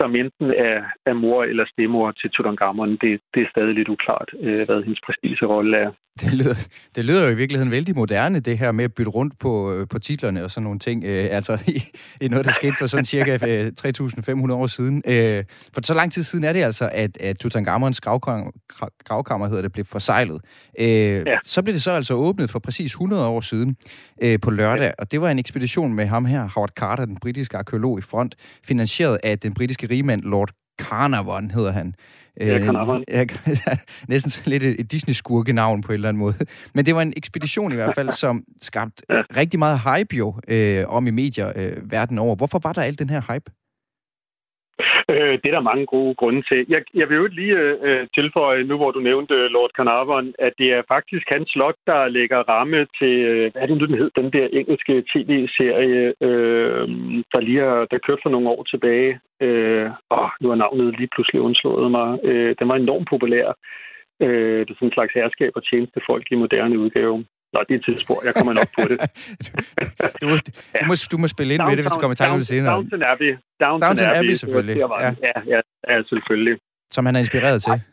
[0.00, 0.78] som enten er,
[1.10, 2.90] er mor eller stemor til Tutankhamon.
[3.02, 5.90] Det, det er stadig lidt uklart, øh, hvad hendes præcise rolle er.
[6.24, 6.54] Det lyder,
[6.94, 9.88] det lyder jo i virkeligheden vældig moderne, det her med at bytte rundt på, øh,
[9.88, 11.04] på titlerne og sådan nogle ting.
[11.04, 11.82] Øh, altså i,
[12.20, 15.02] i noget, der skete for sådan cirka 3.500 øh, år siden.
[15.06, 18.50] Øh, for så lang tid siden er det altså, at, at Tutankhamons gravkammer,
[19.04, 20.40] gravkammer hedder det, blev forsejlet.
[20.80, 21.22] Øh, ja.
[21.44, 23.76] Så blev det så altså åbnet for præcis 100 år siden
[24.22, 24.92] øh, på lørdag, ja.
[24.98, 28.34] og det var en ekspedition med ham her, Howard Carter, den britiske arkeolog i front,
[28.64, 31.94] finansieret af den britiske rigmand Lord Carnarvon, hedder han.
[32.40, 33.04] Ja, Carnarvon.
[33.08, 33.24] Ja,
[34.08, 36.34] næsten lidt et Disney-skurkenavn på en eller anden måde.
[36.74, 39.22] Men det var en ekspedition i hvert fald, som skabte ja.
[39.36, 42.36] rigtig meget hype jo øh, om i medier øh, verden over.
[42.36, 43.52] Hvorfor var der alt den her hype?
[45.12, 46.66] Øh, det er der mange gode grunde til.
[46.68, 47.56] Jeg, jeg vil jo lige
[47.88, 51.78] øh, tilføje, nu hvor du nævnte øh, Lord Carnarvon, at det er faktisk hans slot,
[51.86, 56.14] der lægger ramme til, øh, hvad er det nu, den hed, den der engelske tv-serie,
[56.28, 56.88] øh,
[57.32, 59.20] der lige har, der kørte for nogle år tilbage.
[59.40, 62.18] Øh, åh, nu er navnet lige pludselig undslået mig.
[62.24, 63.46] Øh, den var enormt populær.
[64.22, 67.24] Øh, det er sådan en slags herskab og tjenestefolk i moderne udgave.
[67.52, 68.18] Nå, det er et tidsspor.
[68.26, 68.98] Jeg kommer nok på det.
[70.20, 70.36] du, du,
[70.80, 72.40] du, må, du må spille ind Downtown, med det, hvis du kommer i tanke om
[72.42, 72.72] det senere.
[72.74, 73.30] Downton Abbey.
[73.62, 74.76] Downton, Downton Abbey, Abbey selvfølgelig.
[74.76, 75.10] Ja.
[75.28, 75.60] Ja, ja,
[75.90, 76.54] ja, selvfølgelig.
[76.90, 77.72] Som han er inspireret til.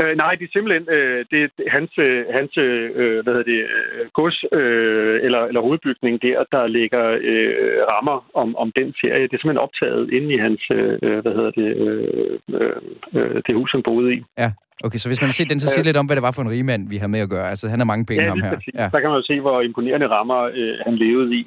[0.00, 3.60] Øh, nej, det er simpelthen øh, det, det, hans, øh, hans øh, hvad hedder det,
[3.76, 9.22] øh, gods øh, eller, eller hovedbygning der, der ligger øh, rammer om, om den serie.
[9.28, 12.76] Det er simpelthen optaget inde i hans, øh, hvad hedder det, øh,
[13.14, 14.24] øh, det hus, han boede i.
[14.38, 14.50] Ja.
[14.86, 16.42] Okay, så hvis man har set den, så siger lidt om, hvad det var for
[16.42, 17.48] en rigmand, vi har med at gøre.
[17.52, 18.58] Altså, han har mange penge, ja, ham her.
[18.80, 21.42] Ja, Der kan man jo se, hvor imponerende rammer øh, han levede i.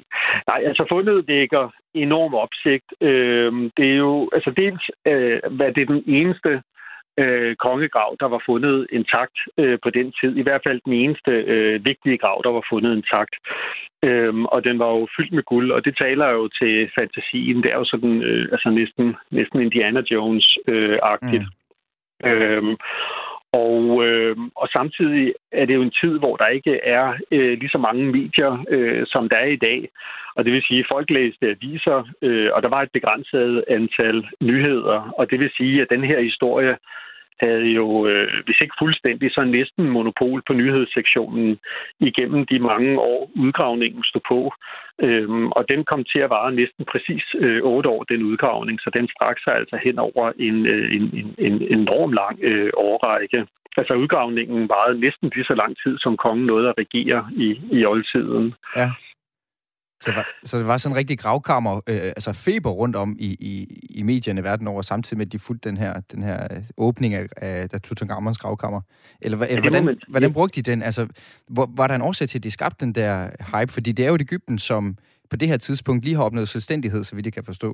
[0.50, 1.64] Nej, altså fundet vækker
[1.94, 2.88] enorm opsigt.
[3.08, 6.52] Øh, det er jo, altså dels, øh, hvad det er den eneste
[7.22, 10.36] øh, kongegrav, der var fundet intakt øh, på den tid.
[10.36, 13.34] I hvert fald den eneste øh, vigtige grav, der var fundet intakt.
[14.04, 17.62] Øhm, og den var jo fyldt med guld, og det taler jo til fantasien.
[17.62, 21.46] Det er jo sådan øh, altså næsten, næsten Indiana Jones-agtigt.
[21.48, 21.61] Mm.
[22.24, 22.76] Øhm,
[23.52, 27.70] og, øh, og samtidig er det jo en tid, hvor der ikke er øh, lige
[27.70, 29.88] så mange medier, øh, som der er i dag.
[30.36, 34.26] Og det vil sige, at folk læste aviser, øh, og der var et begrænset antal
[34.40, 35.12] nyheder.
[35.18, 36.76] Og det vil sige, at den her historie
[37.40, 41.58] havde jo, øh, hvis ikke fuldstændig, så næsten monopol på nyhedssektionen
[42.00, 44.52] igennem de mange år, udgravningen stod på.
[45.06, 48.90] Øhm, og den kom til at vare næsten præcis øh, otte år, den udgravning, så
[48.94, 53.46] den strakte sig altså hen over en, øh, en, en, en enorm lang øh, årrække.
[53.76, 57.84] Altså udgravningen varede næsten lige så lang tid, som kongen nåede at regere i, i
[57.84, 58.54] oldtiden.
[58.76, 58.88] Ja.
[60.02, 63.16] Så det var, så det var sådan en rigtig gravkammer, øh, altså feber rundt om
[63.18, 63.52] i, i,
[63.98, 66.38] i medierne verden over, samtidig med, at de fulgte den her, den her
[66.78, 68.80] åbning af, af Tutankhamons gravkammer.
[69.22, 70.82] Eller, eller ja, hvordan, hvordan brugte de den?
[70.82, 71.02] Altså,
[71.48, 73.14] hvor, var der en årsag til, at de skabte den der
[73.52, 73.72] hype?
[73.72, 74.96] Fordi det er jo et Ægypten, som
[75.30, 77.70] på det her tidspunkt lige har opnået selvstændighed, så vidt jeg kan forstå.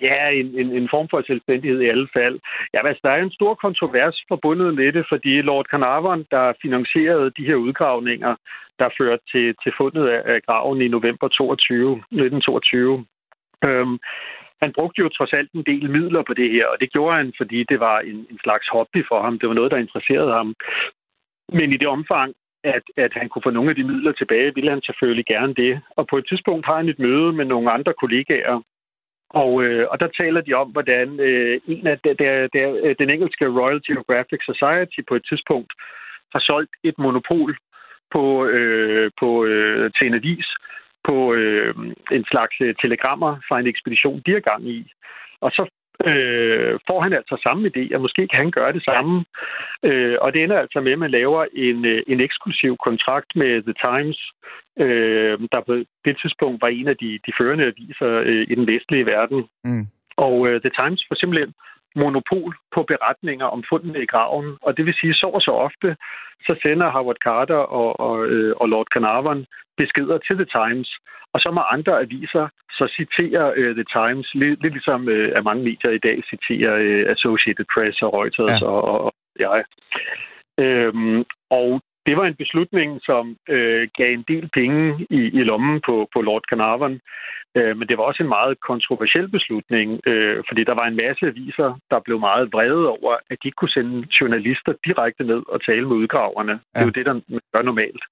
[0.00, 2.36] Ja, en, en, en form for selvstændighed i alle fald.
[2.74, 7.28] Ja, altså, der er en stor kontrovers forbundet med det, fordi Lord Carnarvon, der finansierede
[7.38, 8.32] de her udgravninger,
[8.82, 13.06] der førte til, til fundet af, af graven i november 22, 1922,
[13.64, 13.98] øhm,
[14.62, 17.32] han brugte jo trods alt en del midler på det her, og det gjorde han,
[17.40, 19.38] fordi det var en, en slags hobby for ham.
[19.38, 20.54] Det var noget, der interesserede ham.
[21.58, 22.30] Men i det omfang,
[22.64, 25.80] at, at han kunne få nogle af de midler tilbage, ville han selvfølgelig gerne det.
[25.96, 28.60] Og på et tidspunkt har han et møde med nogle andre kollegaer,
[29.42, 33.10] og, øh, og der taler de om, hvordan øh, en af der, der, der, den
[33.10, 35.72] engelske Royal Geographic Society på et tidspunkt
[36.32, 37.56] har solgt et monopol
[38.12, 40.48] på, øh, på, øh, til en avis
[41.04, 41.74] på øh,
[42.12, 44.92] en slags øh, telegrammer fra en ekspedition, de er gang i.
[45.40, 45.62] Og så
[46.10, 49.24] øh, får han altså samme idé, og måske kan han gøre det samme.
[49.82, 53.62] Øh, og det ender altså med, at man laver en, øh, en eksklusiv kontrakt med
[53.62, 54.18] The Times,
[54.84, 58.66] øh, der på det tidspunkt var en af de, de førende aviser øh, i den
[58.66, 59.40] vestlige verden.
[59.64, 59.86] Mm.
[60.16, 61.52] Og øh, The Times får simpelthen
[61.96, 64.56] monopol på beretninger om fundene i graven.
[64.62, 65.96] Og det vil sige, så og så ofte,
[66.46, 70.90] så sender Howard Carter og, og, øh, og Lord Carnarvon beskeder til The Times,
[71.32, 75.44] og så må andre aviser så citere uh, The Times, lidt, lidt ligesom uh, at
[75.44, 78.66] mange medier i dag citerer uh, Associated Press og Reuters ja.
[78.66, 79.50] og, og, og ja.
[80.64, 85.80] Øhm, og det var en beslutning, som øh, gav en del penge i, i lommen
[85.86, 87.00] på, på Lord Carnarvon.
[87.56, 91.26] Øh, men det var også en meget kontroversiel beslutning, øh, fordi der var en masse
[91.26, 95.64] aviser, der blev meget vrede over, at de ikke kunne sende journalister direkte ned og
[95.64, 96.52] tale med udgraverne.
[96.52, 96.80] Ja.
[96.80, 97.14] Det er jo det, der
[97.52, 98.04] gør normalt.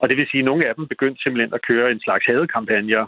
[0.00, 3.06] Og det vil sige, at nogle af dem begyndte simpelthen at køre en slags hadekampagner,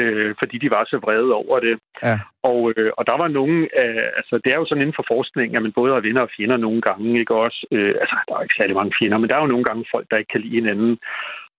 [0.00, 1.78] øh, fordi de var så vrede over det.
[2.02, 2.16] Ja.
[2.42, 5.56] Og, øh, og der var nogen, øh, altså det er jo sådan inden for forskning,
[5.56, 7.60] at man både har vinder og fjender nogle gange, ikke også?
[7.72, 10.06] Øh, altså, der er ikke særlig mange fjender, men der er jo nogle gange folk,
[10.10, 10.98] der ikke kan lide hinanden.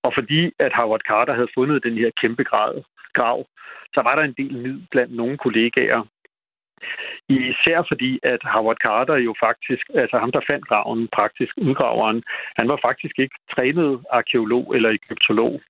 [0.04, 2.73] Og fordi at Howard Carter havde fundet den her kæmpe grad,
[3.13, 3.45] grav,
[3.93, 6.02] så var der en del nid blandt nogle kollegaer.
[7.30, 12.23] Især fordi, at Howard Carter jo faktisk, altså ham, der fandt graven, praktisk udgraveren,
[12.58, 15.62] han var faktisk ikke trænet arkeolog eller egyptolog.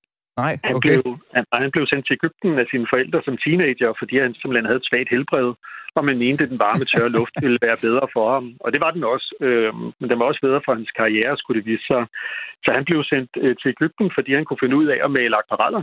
[0.42, 0.68] Nej, okay.
[0.68, 4.34] han, blev, han, han blev sendt til Ægypten af sine forældre som teenager, fordi han
[4.34, 5.48] simpelthen havde et svagt helbred,
[5.96, 8.46] og man mente, at den varme, tørre luft ville være bedre for ham.
[8.64, 11.58] Og det var den også, øh, men den var også bedre for hans karriere, skulle
[11.60, 12.02] det vise sig.
[12.64, 15.36] Så han blev sendt øh, til Ægypten, fordi han kunne finde ud af at male
[15.42, 15.82] akvareller.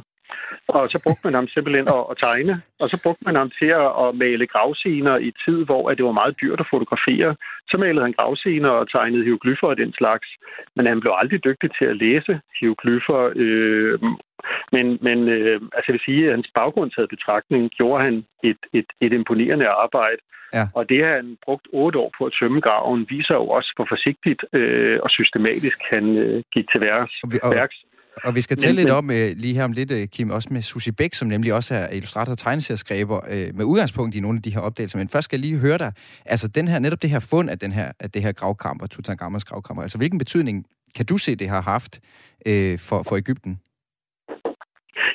[0.67, 3.69] Og så brugte man ham simpelthen at, at tegne, og så brugte man ham til
[3.83, 7.35] at, at male gravscener i tid, hvor at det var meget dyrt at fotografere.
[7.69, 10.27] Så malede han gravscener og tegnede hieroglyffer og den slags.
[10.75, 13.31] Men han blev aldrig dygtig til at læse hieroglyffer.
[13.35, 13.99] Øh,
[14.71, 18.89] men, men øh, altså jeg vil sige, at hans baggrundtaget betragtning gjorde han et, et,
[19.01, 20.21] et imponerende arbejde.
[20.53, 20.65] Ja.
[20.73, 23.87] Og det har han brugt otte år på at tømme graven, viser jo også, hvor
[23.89, 27.13] forsigtigt øh, og systematisk han øh, gik til værks.
[27.23, 27.77] Og, og, værks.
[28.23, 30.61] Og vi skal tale lidt om øh, lige her om lidt, øh, Kim, også med
[30.61, 34.41] Susie Bæk, som nemlig også er illustrator og tegneserieskriver øh, med udgangspunkt i nogle af
[34.41, 34.97] de her opdagelser.
[34.97, 35.91] Men først skal jeg lige høre dig,
[36.25, 39.43] altså den her, netop det her fund af, den her, af det her gravkammer, Tutankhamons
[39.43, 41.99] gravkammer, altså hvilken betydning kan du se, det har haft
[42.45, 43.59] øh, for, for Ægypten?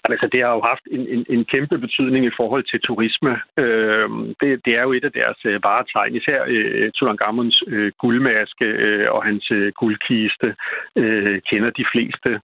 [0.05, 3.41] Altså, det har jo haft en, en, en kæmpe betydning i forhold til turisme.
[3.57, 4.09] Øh,
[4.41, 9.13] det, det er jo et af deres øh, varetegn, især øh, Tutankhamons øh, guldmaske øh,
[9.13, 10.49] og hans øh, guldkiste
[10.97, 12.41] øh, kender de fleste.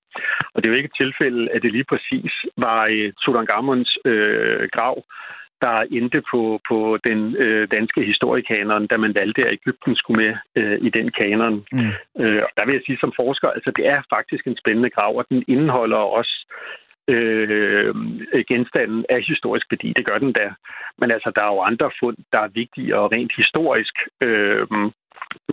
[0.52, 4.68] Og det er jo ikke et tilfælde, at det lige præcis var øh, Tutankhamons øh,
[4.72, 5.04] grav,
[5.60, 10.34] der endte på, på den øh, danske historiekanon, da man valgte, at Ægypten skulle med
[10.56, 11.64] øh, i den kanon.
[11.72, 12.22] Mm.
[12.22, 15.16] Øh, og der vil jeg sige som forsker, altså det er faktisk en spændende grav,
[15.16, 16.34] og den indeholder også
[17.08, 17.94] øh,
[18.50, 19.88] genstanden af historisk værdi.
[19.96, 20.50] Det gør den der.
[21.00, 23.94] Men altså, der er jo andre fund, der er vigtige og rent historisk.
[24.20, 24.66] Øh,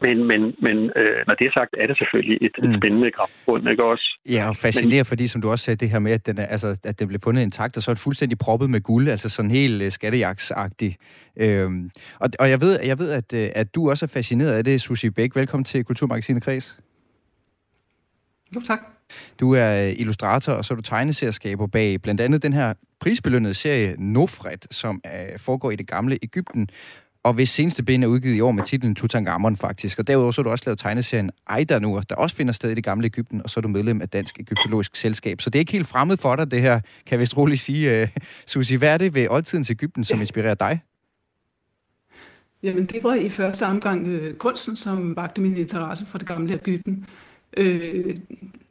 [0.02, 2.76] men, men, men øh, når det er sagt, er det selvfølgelig et, et mm.
[2.80, 4.20] spændende gravfund, ikke også?
[4.30, 6.46] Ja, og fascinerende, men, fordi som du også sagde, det her med, at den, er,
[6.46, 9.30] altså, at den blev fundet intakt, og så er det fuldstændig proppet med guld, altså
[9.30, 10.98] sådan helt uh, skattejagtsagtig.
[11.38, 11.90] Øhm,
[12.20, 14.82] og, og jeg ved, jeg ved at, øh, at du også er fascineret af det,
[14.82, 15.36] Susie Bæk.
[15.36, 16.80] Velkommen til Kulturmagasinet Kreds.
[18.56, 18.95] Jo, tak.
[19.40, 23.54] Du er øh, illustrator, og så er du tegneserieskaber bag blandt andet den her prisbelønnede
[23.54, 26.70] serie Nofret, som uh, foregår i det gamle Ægypten,
[27.24, 30.00] og hvis seneste bind er udgivet i år med titlen Tutankhamon faktisk.
[30.00, 32.84] Og derudover så har du også lavet tegneserien Aidanur, der også finder sted i det
[32.84, 35.42] gamle Ægypten, og så er du medlem af Dansk Ægyptologisk Selskab.
[35.42, 38.04] Så det er ikke helt fremmed for dig, det her, kan jeg vist roligt sige.
[38.04, 38.10] Uh,
[38.46, 40.82] Susie, hvad er det ved oldtidens Ægypten, som inspirerer dig?
[42.64, 46.54] Jamen, det var i første omgang øh, kunsten, som vagte min interesse for det gamle
[46.54, 47.06] Ægypten
[47.58, 48.16] øh,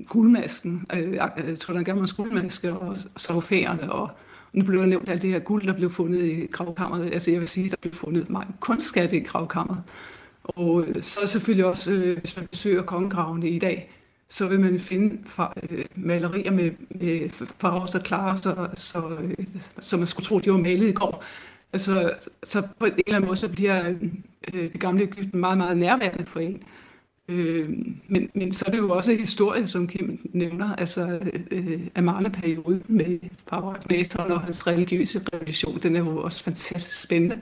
[0.06, 4.10] guldmasken, øh, jeg tror, der guldmaske og sarofagerne, og
[4.52, 7.14] nu blev der nævnt alt det her guld, der blev fundet i gravkammeret.
[7.14, 9.82] Altså jeg vil sige, der blev fundet meget kunstskatte i gravkammeret.
[10.44, 13.90] Og øh, så selvfølgelig også, øh, hvis man besøger kongegravene i dag,
[14.28, 19.46] så vil man finde fra, øh, malerier med, med farver så klare, så, så, øh,
[19.80, 21.24] så man skulle tro, de var malet i går.
[21.72, 22.12] Altså,
[22.42, 23.94] så på en eller anden måde, så bliver
[24.54, 26.54] øh, det gamle Ægypten meget, meget nærværende for en.
[26.54, 26.60] Øh,
[27.28, 31.18] men, men så er det jo også historie, som Kim nævner, altså
[31.50, 33.18] øh, Amana-perioden med
[33.48, 37.40] Farag og hans religiøse revolution, den er jo også fantastisk spændende.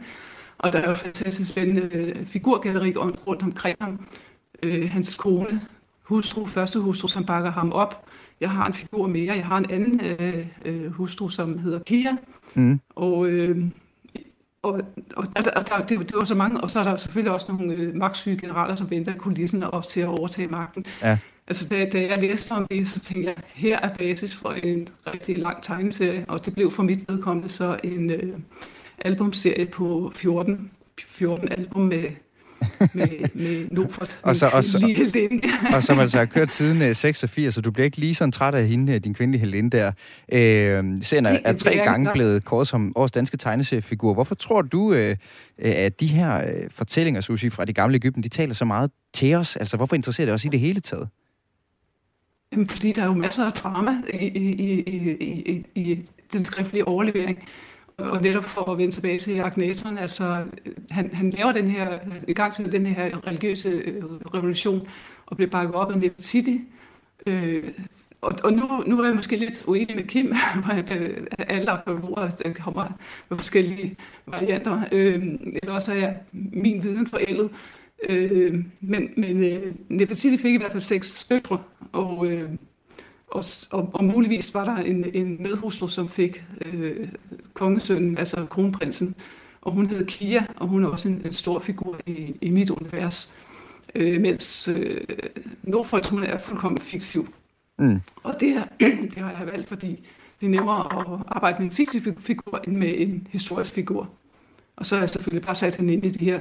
[0.58, 4.06] Og der er jo fantastisk spændende øh, figurgalleri rundt omkring ham.
[4.62, 5.60] Øh, hans kone,
[6.02, 8.04] hustru, første hustru, som bakker ham op.
[8.40, 9.36] Jeg har en figur mere.
[9.36, 12.16] Jeg har en anden øh, øh, hustru, som hedder Kia.
[12.54, 12.80] Mm.
[12.94, 13.58] Og, øh,
[14.62, 14.80] og,
[15.16, 16.60] og der, der, det, det var så mange.
[16.60, 19.84] Og så er der selvfølgelig også nogle øh, magtsyge generaler, som venter i kulissen og
[19.84, 20.86] til at overtage magten.
[21.02, 21.18] Ja.
[21.46, 24.88] Altså, da, da jeg læste om det, så tænkte jeg, her er basis for en
[25.06, 28.38] rigtig lang tegneserie, og det blev for mit vedkommende så en øh,
[28.98, 30.70] albumserie på 14,
[31.08, 32.04] 14 album med
[32.94, 35.06] med, med Nofert, og, så, og, så,
[35.76, 38.66] og som altså har kørt siden 86, så du bliver ikke lige sådan træt af
[38.66, 39.86] hende, din kvindelige helinde der.
[40.32, 44.14] Øh, serien er, er tre gange blevet kåret som årets danske tegneseriefigur.
[44.14, 45.16] Hvorfor tror du, øh,
[45.58, 49.34] at de her øh, fortællinger, Susie, fra de gamle Ægypten, de taler så meget til
[49.34, 49.56] os?
[49.56, 51.08] Altså, hvorfor interesserer det os i det hele taget?
[52.52, 56.88] Jamen, fordi der er jo masser af drama i, i, i, i, i den skriftlige
[56.88, 57.38] overlevering.
[58.10, 60.44] Og netop for at vende tilbage til Agneton, altså
[60.90, 61.98] han, han laver den her,
[62.28, 64.88] i gang til den her religiøse øh, revolution,
[65.26, 66.60] og bliver bakket op af Nefertiti.
[67.26, 67.68] Øh,
[68.22, 70.32] og, og nu, nu er jeg måske lidt uenig med Kim,
[70.72, 72.98] at, at alle arkeologer altså, kommer
[73.28, 73.96] med forskellige
[74.26, 74.82] varianter.
[74.92, 75.22] Øh,
[75.62, 77.50] eller også er jeg min viden forældet.
[78.08, 82.50] Øh, men men øh, Nefertiti fik i hvert fald seks døtre, og øh,
[83.32, 87.08] og, og, og muligvis var der en, en medhustru, som fik øh,
[87.54, 89.14] kongesønnen, altså kronprinsen,
[89.62, 92.70] og hun hed Kia, og hun er også en, en stor figur i, i mit
[92.70, 93.32] univers.
[93.94, 95.00] Øh, mens øh,
[95.62, 97.34] Nordfolk, hun er fuldkommen fiktiv.
[97.78, 98.00] Mm.
[98.22, 98.64] Og det, er,
[99.14, 100.06] det har jeg valgt, fordi
[100.40, 104.08] det er nemmere at arbejde med en fiktiv figur, end med en historisk figur.
[104.76, 106.40] Og så er jeg selvfølgelig bare sat hende ind i det her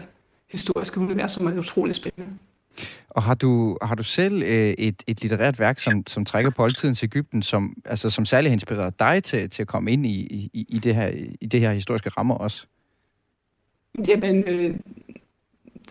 [0.52, 2.38] historiske univers, som er utrolig spændende.
[3.10, 6.64] Og har du, har du selv øh, et, et litterært værk, som, som trækker på
[6.64, 10.50] oldtidens Ægypten, som, altså, som særligt har inspireret dig til, til at komme ind i,
[10.54, 11.08] i, i, det her,
[11.42, 12.66] i det her historiske rammer også?
[14.08, 14.76] Jamen, øh,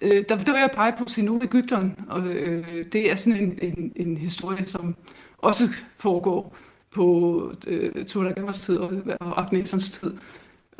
[0.02, 3.58] øh, der, der vil jeg pege på Sinu Ægypteren, og øh, det er sådan en,
[3.62, 4.96] en, en historie, som
[5.38, 6.56] også foregår
[6.94, 10.12] på øh, Tutankhamons tid og, og Agnesons tid.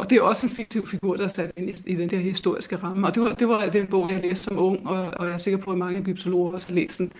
[0.00, 2.18] Og det er også en fiktiv figur, der er sat ind i, i den der
[2.18, 3.06] historiske ramme.
[3.06, 5.38] Og det var, det var den bog, jeg læste som ung, og, og jeg er
[5.38, 7.12] sikker på, at mange egyptologer også har læst den.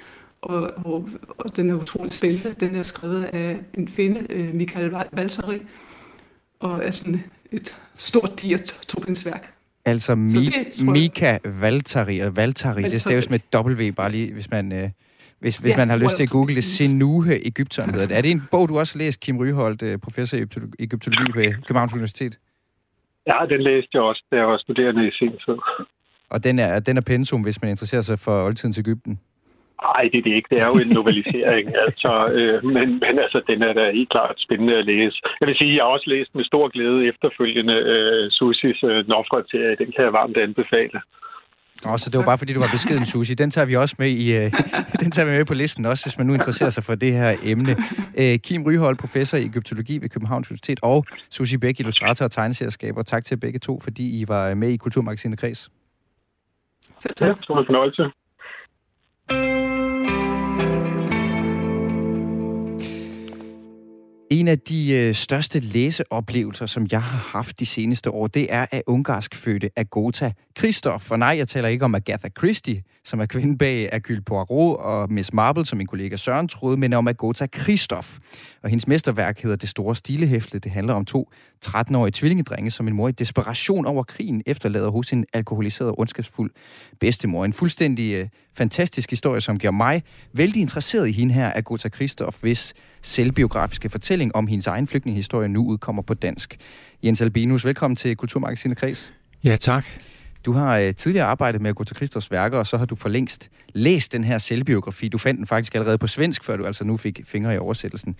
[0.42, 1.08] Og, og,
[1.38, 2.54] og den er utrolig spændende.
[2.60, 5.58] Den er skrevet af en finde, øh, Michael Valtteri,
[6.60, 9.52] og er sådan et stort diatopinsværk.
[9.84, 14.72] Altså Mi- det, Mika Valtteri, og Valtteri, det staves med W, bare lige, hvis man...
[14.72, 14.90] Øh
[15.40, 18.16] hvis, hvis ja, man har lyst til at google det, Sinuhe Ægypteren hedder det.
[18.16, 20.44] Er det en bog, du også læst, Kim Ryholdt, øh, professor i
[20.78, 22.38] Ægyptologi ved Københavns Universitet?
[23.30, 25.58] Ja, den læste jeg også, da jeg var studerende i sin tid.
[26.30, 29.20] Og den er, den er pensum, hvis man interesserer sig for oldtidens Ægypten?
[29.88, 30.50] Nej, det er det ikke.
[30.52, 31.66] Det er jo en novalisering.
[31.86, 35.16] altså, øh, men, men altså, den er da helt klart spændende at læse.
[35.40, 39.80] Jeg vil sige, jeg har også læst med stor glæde efterfølgende øh, Susis øh, Nofret-serie.
[39.82, 40.98] Den kan jeg varmt anbefale.
[41.86, 43.34] Åh, så det var bare fordi, du var beskeden, Susi.
[43.34, 44.52] Den tager vi også med i, øh,
[45.02, 47.36] den tager vi med på listen også, hvis man nu interesserer sig for det her
[47.42, 47.76] emne.
[48.18, 53.02] Øh, Kim Ryhold, professor i Egyptologi ved Københavns Universitet, og Susi Bæk, illustrator og tegneserieskaber.
[53.02, 55.70] Tak til begge to, fordi I var med i Kulturmagasinet Kreds.
[57.00, 57.28] Selv tak.
[57.28, 58.10] Ja, stor fornøjelse.
[64.30, 68.66] En af de øh, største læseoplevelser, som jeg har haft de seneste år, det er
[68.72, 71.04] af ungarsk fødte Agota Kristoff.
[71.04, 75.12] For nej, jeg taler ikke om Agatha Christie, som er kvinden bag Hercule Poirot og
[75.12, 78.18] Miss Marple, som min kollega Søren troede, men om Agota Kristoff.
[78.62, 80.59] Og hendes mesterværk hedder Det Store Stilehæfte.
[80.59, 81.30] Det handler om to
[81.64, 86.51] 13-årige tvillingedrenge, som en mor i desperation over krigen efterlader hos en alkoholiseret og ondskabsfuld
[87.01, 87.44] bedstemor.
[87.44, 92.40] En fuldstændig uh, fantastisk historie, som gør mig vældig interesseret i hende her, Agota Kristoff,
[92.40, 96.57] hvis selvbiografiske fortælling om hendes egen flygtningehistorie nu udkommer på dansk.
[97.05, 99.12] Jens Albinus, velkommen til Kulturmagasinet Kreds.
[99.44, 99.84] Ja, tak.
[100.45, 102.95] Du har øh, tidligere arbejdet med at gå til Christos værker, og så har du
[102.95, 105.09] for længst læst den her selvbiografi.
[105.09, 108.16] Du fandt den faktisk allerede på svensk, før du altså nu fik fingre i oversættelsen.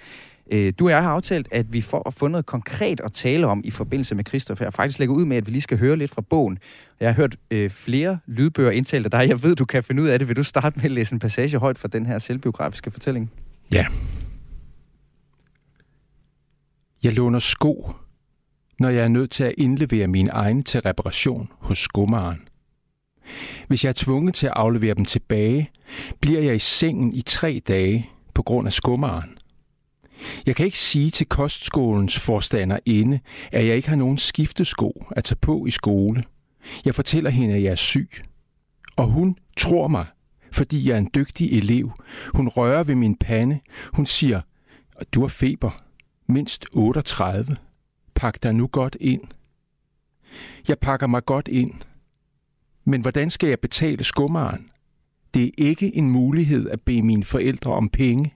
[0.53, 3.47] Øh, du og jeg har aftalt, at vi får at få noget konkret at tale
[3.47, 5.97] om i forbindelse med Christoph Jeg faktisk lægger ud med, at vi lige skal høre
[5.97, 6.59] lidt fra bogen.
[7.01, 9.29] Jeg har hørt øh, flere lydbøger indtalt af dig.
[9.29, 10.29] Jeg ved, du kan finde ud af det.
[10.29, 13.31] Vil du starte med at læse en passage højt fra den her selvbiografiske fortælling?
[13.73, 13.87] Ja.
[17.03, 17.93] Jeg låner sko,
[18.81, 22.41] når jeg er nødt til at indlevere mine egne til reparation hos skummeren.
[23.69, 25.71] Hvis jeg er tvunget til at aflevere dem tilbage,
[26.21, 29.37] bliver jeg i sengen i tre dage på grund af skummeren.
[30.47, 33.21] Jeg kan ikke sige til kostskolens forstander inde,
[33.53, 36.25] at jeg ikke har nogen skiftesko at tage på i skole.
[36.85, 38.11] Jeg fortæller hende, at jeg er syg.
[38.97, 40.07] Og hun tror mig,
[40.53, 41.93] fordi jeg er en dygtig elev.
[42.35, 43.61] Hun rører ved min pande.
[43.93, 44.41] Hun siger,
[45.15, 45.71] du har feber.
[46.29, 47.57] Mindst 38.
[48.21, 49.23] Pak dig nu godt ind.
[50.69, 51.75] Jeg pakker mig godt ind.
[52.85, 54.71] Men hvordan skal jeg betale skummeren?
[55.35, 58.35] Det er ikke en mulighed at bede mine forældre om penge.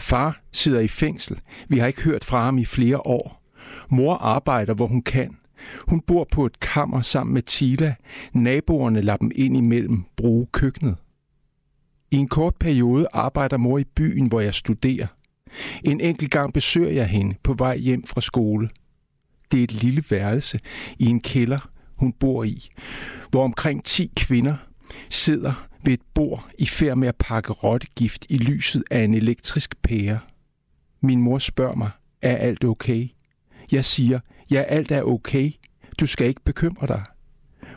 [0.00, 1.40] Far sidder i fængsel.
[1.68, 3.42] Vi har ikke hørt fra ham i flere år.
[3.88, 5.36] Mor arbejder, hvor hun kan.
[5.88, 7.94] Hun bor på et kammer sammen med Tila.
[8.32, 10.96] Naboerne lader dem ind imellem bruge køkkenet.
[12.10, 15.06] I en kort periode arbejder mor i byen, hvor jeg studerer.
[15.84, 18.68] En enkelt gang besøger jeg hende på vej hjem fra skole.
[19.52, 20.60] Det er et lille værelse
[20.98, 22.68] i en kælder, hun bor i,
[23.30, 24.56] hvor omkring 10 kvinder
[25.10, 29.82] sidder ved et bord i færd med at pakke rottegift i lyset af en elektrisk
[29.82, 30.18] pære.
[31.02, 31.90] Min mor spørger mig,
[32.22, 33.08] er alt okay?
[33.72, 34.20] Jeg siger,
[34.50, 35.52] ja, alt er okay.
[36.00, 37.02] Du skal ikke bekymre dig.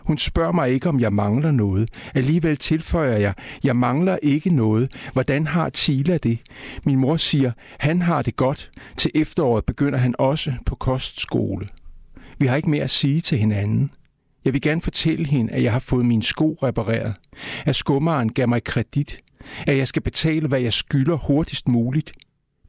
[0.07, 1.89] Hun spørger mig ikke, om jeg mangler noget.
[2.15, 3.33] Alligevel tilføjer jeg,
[3.63, 4.91] jeg mangler ikke noget.
[5.13, 6.39] Hvordan har Tila det?
[6.85, 8.71] Min mor siger, han har det godt.
[8.97, 11.67] Til efteråret begynder han også på kostskole.
[12.39, 13.91] Vi har ikke mere at sige til hinanden.
[14.45, 17.13] Jeg vil gerne fortælle hende, at jeg har fået mine sko repareret.
[17.65, 19.19] At skummeren gav mig kredit.
[19.67, 22.11] At jeg skal betale, hvad jeg skylder hurtigst muligt.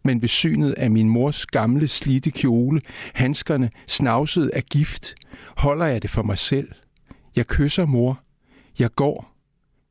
[0.05, 2.81] Men ved synet af min mors gamle slidte kjole,
[3.15, 5.15] handskerne snavset af gift,
[5.57, 6.69] holder jeg det for mig selv.
[7.39, 8.21] Jeg kysser mor.
[8.79, 9.35] Jeg går.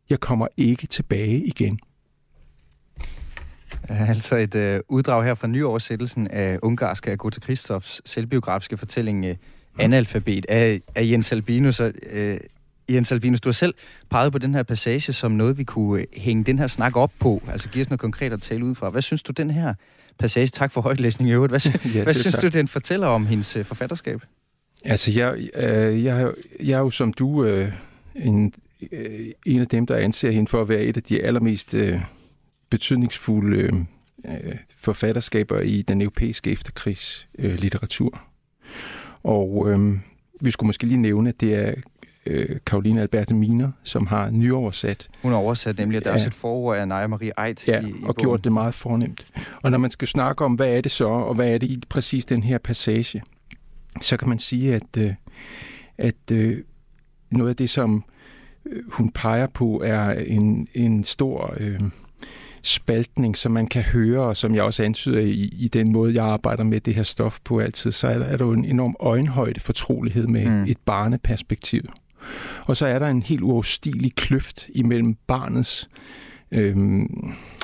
[0.10, 1.80] Jeg kommer ikke tilbage igen.
[3.90, 9.36] Altså et øh, uddrag her fra nyoversættelsen af ungarske Agota Kristofs selvbiografiske fortælling øh,
[9.80, 11.80] Analfabet af, af Jens Albinus.
[11.80, 12.40] Og, øh,
[12.90, 13.74] Jens Albinus, du har selv
[14.10, 17.12] peget på den her passage som noget, vi kunne øh, hænge den her snak op
[17.20, 17.42] på.
[17.48, 18.90] Altså give os noget konkret at tale ud fra.
[18.90, 19.74] Hvad synes du, den her
[20.20, 22.44] passage, tak for højtlæsning i øvrigt, hvad, ja, hvad synes tak.
[22.44, 24.22] du, den fortæller om hendes øh, forfatterskab?
[24.88, 27.72] Altså, jeg, øh, jeg, jeg er jo som du øh,
[28.16, 28.54] en,
[28.92, 32.02] øh, en af dem, der anser hende for at være et af de allermest øh,
[32.70, 33.86] betydningsfulde
[34.26, 38.14] øh, forfatterskaber i den europæiske efterkrigslitteratur.
[38.14, 38.20] Øh,
[39.24, 40.00] og øh,
[40.42, 41.74] vi skulle måske lige nævne, at det er
[42.26, 45.10] øh, Karoline Alberte Miner, som har nyoversat.
[45.22, 46.12] Hun har oversat nemlig, at der ja.
[46.12, 48.16] er også et forord af Naja Marie Eit ja, i, i og bogen.
[48.16, 49.26] gjort det meget fornemt.
[49.62, 51.84] Og når man skal snakke om, hvad er det så, og hvad er det i
[51.90, 53.22] præcis den her passage,
[54.02, 55.14] så kan man sige, at, øh,
[55.98, 56.64] at øh,
[57.32, 58.04] noget af det, som
[58.66, 61.82] øh, hun peger på, er en, en stor øh,
[62.62, 66.26] spaltning, som man kan høre, og som jeg også antyder i, i den måde, jeg
[66.26, 68.96] arbejder med det her stof på altid, så er der, er der jo en enorm
[69.00, 70.64] øjenhøjde fortrolighed med mm.
[70.64, 71.82] et barneperspektiv.
[72.66, 75.90] Og så er der en helt uoverstigelig kløft imellem barnets
[76.52, 76.76] øh,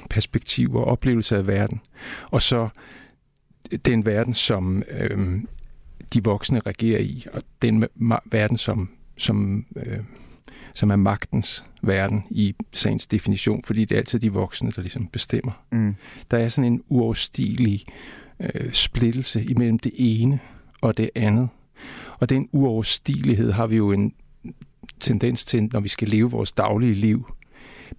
[0.10, 1.82] perspektiv og oplevelse af verden,
[2.32, 2.70] og så
[3.86, 5.42] den verden, som øh,
[6.14, 7.86] de voksne regerer i, og den
[8.26, 10.00] verden, som, som, øh,
[10.74, 15.08] som er magtens verden i sagens definition, fordi det er altid de voksne, der ligesom
[15.08, 15.52] bestemmer.
[15.72, 15.96] Mm.
[16.32, 17.86] Der er sådan en uoverstigelig
[18.40, 20.40] øh, splittelse imellem det ene
[20.82, 21.50] og det andet.
[22.20, 24.14] Og den uoverstigelighed har vi jo en
[25.00, 27.34] tendens til, når vi skal leve vores daglige liv,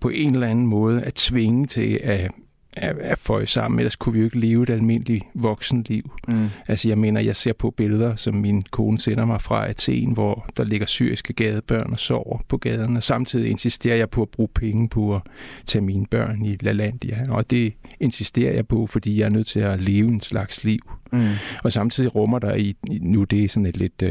[0.01, 2.31] på en eller anden måde at tvinge til at
[2.77, 6.15] at, at få sammen, ellers kunne vi jo ikke leve et almindeligt voksenliv.
[6.29, 6.49] Mm.
[6.69, 10.47] Altså jeg mener, jeg ser på billeder, som min kone sender mig fra Athen, hvor
[10.57, 14.49] der ligger syriske gadebørn og sover på gaden, og samtidig insisterer jeg på at bruge
[14.55, 15.21] penge på at
[15.67, 19.61] tage mine børn i LaLandia, og det insisterer jeg på, fordi jeg er nødt til
[19.61, 20.81] at leve en slags liv.
[21.13, 21.29] Mm.
[21.65, 24.09] Og samtidig rummer der i, nu det er sådan et lidt uh,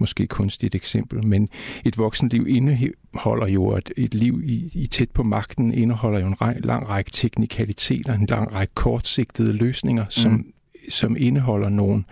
[0.00, 1.48] måske kunstigt eksempel, men
[1.84, 6.36] et voksenliv indeholder jo, at et liv i, i tæt på magten indeholder jo en
[6.64, 10.10] lang række teknikaliteter, en lang række kortsigtede løsninger, mm.
[10.10, 10.46] som,
[10.88, 12.04] som indeholder nogle,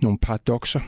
[0.00, 0.80] nogle paradoxer,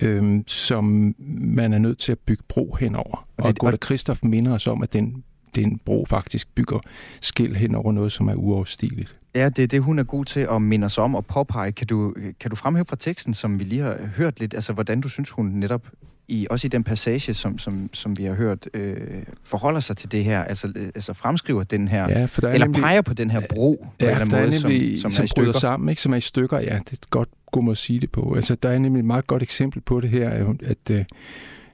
[0.00, 3.26] øhm, som man er nødt til at bygge bro henover.
[3.36, 5.24] Og, det, og Gota Christoph minder os om, at den,
[5.54, 6.78] den bro faktisk bygger
[7.20, 9.16] skil hen over noget, som er uoverstigeligt.
[9.34, 11.72] Ja, det er det, hun er god til at minde os om og påpege.
[11.72, 15.00] Kan du, kan du fremhæve fra teksten, som vi lige har hørt lidt, altså hvordan
[15.00, 15.86] du synes, hun netop
[16.28, 18.96] i, også i den passage, som, som, som vi har hørt, øh,
[19.44, 22.52] forholder sig til det her, altså, øh, altså fremskriver den her, Ja, for der er
[22.52, 25.10] eller nemlig, peger på den her bro på en ja, eller anden måde, nemlig, som,
[25.10, 25.52] som, som, er i stykker.
[25.52, 26.02] sammen, ikke?
[26.02, 26.58] som er i stykker.
[26.60, 28.34] Ja, det er godt god måde at sige det på.
[28.34, 31.04] Altså, der er nemlig et meget godt eksempel på det her, at, at øh,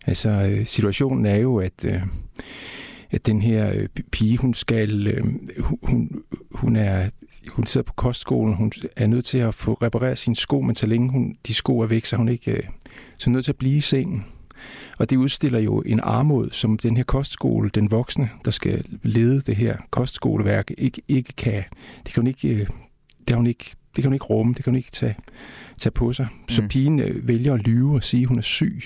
[0.06, 2.02] altså, øh, situationen er jo, at, øh,
[3.10, 5.24] at den her øh, pige, hun skal, øh,
[5.82, 7.08] hun, hun er
[7.48, 10.86] hun sidder på kostskolen, hun er nødt til at få repareret sine sko, men så
[10.86, 12.62] længe hun, de sko er væk, så er hun ikke øh,
[13.16, 14.24] så er nødt til at blive i sengen.
[14.98, 19.40] Og det udstiller jo en armod, som den her kostskole, den voksne, der skal lede
[19.40, 21.64] det her kostskoleværk, ikke, ikke kan,
[22.06, 22.58] det kan hun ikke,
[23.18, 23.64] det kan hun ikke,
[23.96, 25.16] det kan hun ikke rumme, det kan hun ikke tage,
[25.78, 26.26] tage på sig.
[26.48, 26.68] Så Mm.
[26.68, 28.82] pigen vælger at lyve og sige, at hun er syg.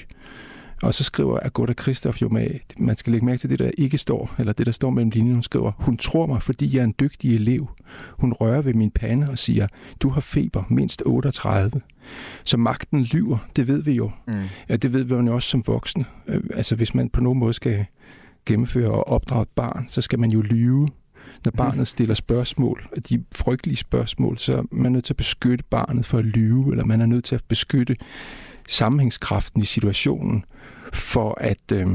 [0.83, 2.47] Og så skriver Agatha Christoph jo med,
[2.79, 5.35] man skal lægge mærke til det, der ikke står, eller det, der står mellem linjen.
[5.35, 7.71] Hun skriver, hun tror mig, fordi jeg er en dygtig elev.
[8.19, 9.67] Hun rører ved min pande og siger,
[10.01, 11.81] du har feber mindst 38.
[12.45, 14.11] Så magten lyver, det ved vi jo.
[14.27, 14.35] Mm.
[14.69, 16.05] Ja, det ved man jo også som voksne.
[16.29, 17.87] Øh, Altså, hvis man på nogen måde skal
[18.47, 20.89] gennemføre og opdrage et barn, så skal man jo lyve,
[21.45, 25.65] når barnet stiller spørgsmål, og de frygtelige spørgsmål, så er man nødt til at beskytte
[25.71, 27.97] barnet for at lyve, eller man er nødt til at beskytte
[28.69, 30.45] sammenhængskraften i situationen,
[30.93, 31.89] for at, øh,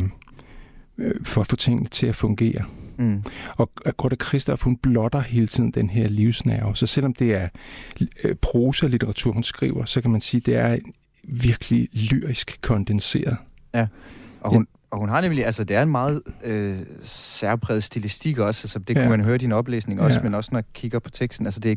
[0.97, 2.65] øh, for at få tingene til at fungere.
[2.97, 3.24] Mm.
[3.57, 6.76] Og Agatha Christoph, hun blotter hele tiden den her livsnerve.
[6.76, 7.49] Så selvom det er
[8.24, 10.78] øh, prosa-litteratur, hun skriver, så kan man sige, at det er
[11.24, 13.38] virkelig lyrisk kondenseret.
[14.41, 18.61] Og hun, og hun har nemlig, altså det er en meget øh, særpræget stilistik også,
[18.65, 19.09] altså det kunne Ja.
[19.09, 20.23] man høre i din oplæsning også, Ja.
[20.23, 21.75] men også når jeg kigger på teksten, altså det er,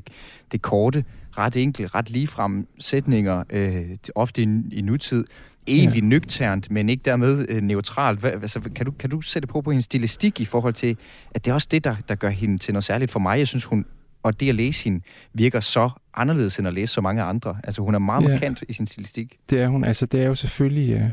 [0.52, 1.04] det er korte,
[1.38, 3.84] ret enkle, ret ligefrem sætninger, øh,
[4.14, 5.24] ofte i, i nutid,
[5.66, 6.08] egentlig ja.
[6.08, 8.20] nøgternt, men ikke dermed øh, neutralt.
[8.20, 10.96] Hvad, altså, kan, du, kan du sætte på på hendes stilistik i forhold til,
[11.34, 13.38] at det er også det, der, der gør hende til noget særligt for mig?
[13.38, 13.84] Jeg synes, hun,
[14.22, 15.00] og det at læse hende,
[15.34, 17.56] virker så anderledes end at læse så mange andre.
[17.64, 18.28] Altså hun er meget Ja.
[18.28, 19.36] markant i sin stilistik.
[19.50, 19.84] Det er hun.
[19.84, 20.94] Altså, det er jo selvfølgelig...
[20.94, 21.04] Øh,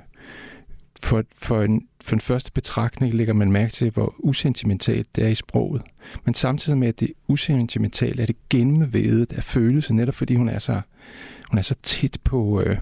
[1.03, 5.27] for, for, en, for en første betragtning lægger man mærke til, hvor usentimentalt det er
[5.27, 5.81] i sproget.
[6.25, 10.49] Men samtidig med, at det er usentimentalt, er det gennemvædet af følelse, netop fordi hun
[10.49, 10.81] er så,
[11.49, 12.77] hun er så tæt på øh,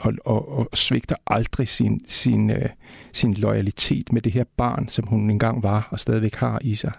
[0.00, 2.68] og, og, og svigter aldrig sin, sin, øh,
[3.12, 6.92] sin loyalitet med det her barn, som hun engang var og stadigvæk har i sig.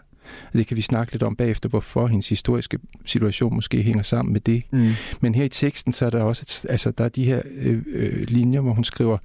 [0.47, 4.33] Og det kan vi snakke lidt om bagefter, hvorfor hendes historiske situation måske hænger sammen
[4.33, 4.63] med det.
[4.71, 4.89] Mm.
[5.21, 7.83] Men her i teksten, så er der også et, altså, der er de her øh,
[7.87, 9.17] øh, linjer, hvor hun skriver,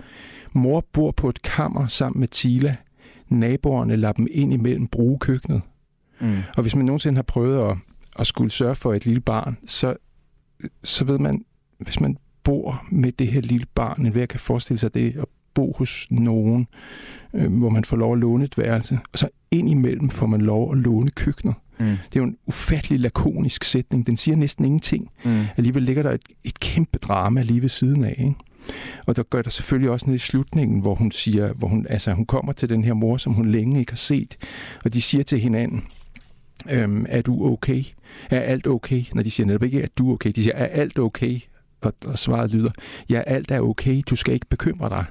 [0.53, 2.77] mor bor på et kammer sammen med Tila.
[3.29, 5.63] Naboerne lader dem ind imellem bruge køkkenet.
[6.21, 6.39] Mm.
[6.57, 7.77] Og hvis man nogensinde har prøvet at,
[8.19, 9.97] at skulle sørge for et lille barn, så,
[10.85, 11.45] så ved man,
[11.79, 15.25] hvis man bor med det her lille barn, enhver kan forestille sig det, at
[15.57, 16.67] bo hos nogen,
[17.35, 20.41] øh, hvor man får lov at låne et værelse, og så ind imellem får man
[20.41, 21.55] lov at låne køkkenet.
[21.79, 21.87] Mm.
[21.87, 24.07] Det er jo en ufattelig lakonisk sætning.
[24.07, 25.11] Den siger næsten ingenting.
[25.25, 25.45] Mm.
[25.57, 28.15] Alligevel ligger der et, et kæmpe drama lige ved siden af.
[28.19, 28.35] Ikke?
[29.07, 32.13] Og der gør der selvfølgelig også ned i slutningen, hvor hun siger, hvor hun, altså,
[32.13, 34.37] hun kommer til den her mor, som hun længe ikke har set,
[34.85, 35.85] og de siger til hinanden,
[36.71, 37.85] øhm, er du okay?
[38.31, 39.05] Er alt okay?
[39.15, 41.41] Når de siger netop ikke, at du er okay, de siger, er alt okay?
[41.87, 42.71] Og, og svaret lyder,
[43.09, 45.05] ja, alt er okay, du skal ikke bekymre dig.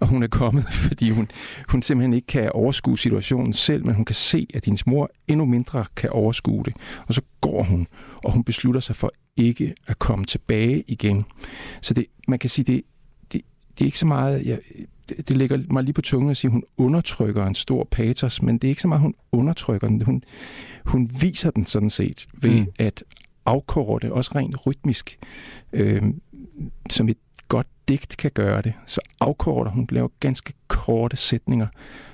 [0.00, 1.30] Og hun er kommet, fordi hun,
[1.68, 5.44] hun simpelthen ikke kan overskue situationen selv, men hun kan se, at hendes mor endnu
[5.44, 6.74] mindre kan overskue det.
[7.06, 7.86] Og så går hun,
[8.24, 11.24] og hun beslutter sig for ikke at komme tilbage igen.
[11.80, 12.82] Så det, man kan sige, det,
[13.32, 13.40] det,
[13.78, 14.46] det er ikke så meget...
[14.46, 14.56] Ja,
[15.08, 18.42] det, det ligger mig lige på tungen at sige, at hun undertrykker en stor patos,
[18.42, 20.02] men det er ikke så meget, hun undertrykker den.
[20.02, 20.22] Hun,
[20.84, 22.56] hun viser den sådan set ved Mm.
[22.56, 22.66] mm.
[23.46, 25.18] At afkorte, også rent rytmisk,
[25.72, 26.02] øh,
[26.90, 27.16] som et
[27.48, 28.72] godt digt kan gøre det.
[28.86, 31.66] Så afkorter hun, laver ganske korte sætninger,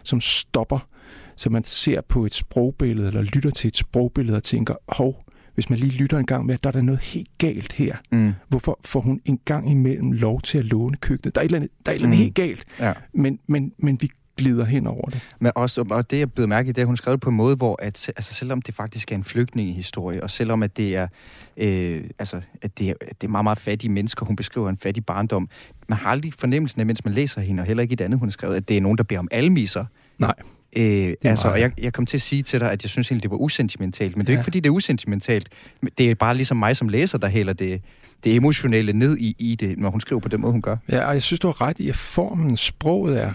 [0.03, 0.89] som stopper,
[1.37, 5.23] så man ser på et sprogbillede, eller lytter til et sprogbillede og tænker, hov,
[5.55, 7.97] hvis man lige lytter en gang med, der er der noget helt galt her.
[8.13, 8.33] Mm.
[8.49, 11.35] Hvorfor får hun en gang imellem lov til at låne køkkenet?
[11.35, 12.23] Der er et eller andet, der er et eller andet Mm.
[12.23, 12.93] helt galt, Ja.
[13.13, 15.21] men, men, men vi glider hen over det.
[15.41, 17.31] Men også, og det jeg blevet mærke i, det er, at hun skrev det på
[17.31, 20.97] en måde, hvor at, altså, selvom det faktisk er en flygtningehistorie, og selvom at det
[20.97, 21.09] er,
[21.57, 24.77] øh, altså, at det er, at det er meget, meget fattige mennesker, hun beskriver en
[24.77, 25.49] fattig barndom,
[25.89, 28.19] man har aldrig fornemmelsen af, mens man læser hende, og heller ikke i det andet,
[28.19, 29.85] hun har skrevet, at det er nogen, der beder om almiser.
[30.19, 30.35] Nej.
[30.77, 33.23] Øh, altså, og jeg, jeg kom til at sige til dig, at jeg synes egentlig,
[33.23, 34.39] det var usentimentalt, men det er Ja.
[34.39, 35.49] ikke, fordi det er usentimentalt.
[35.81, 37.83] Men Det er bare ligesom mig som læser, der hælder det,
[38.25, 40.77] det emotionelle ned i, i det, når hun skriver på den måde, hun gør.
[40.89, 43.33] Ja, og jeg synes, du har ret i, at formen, sproget er,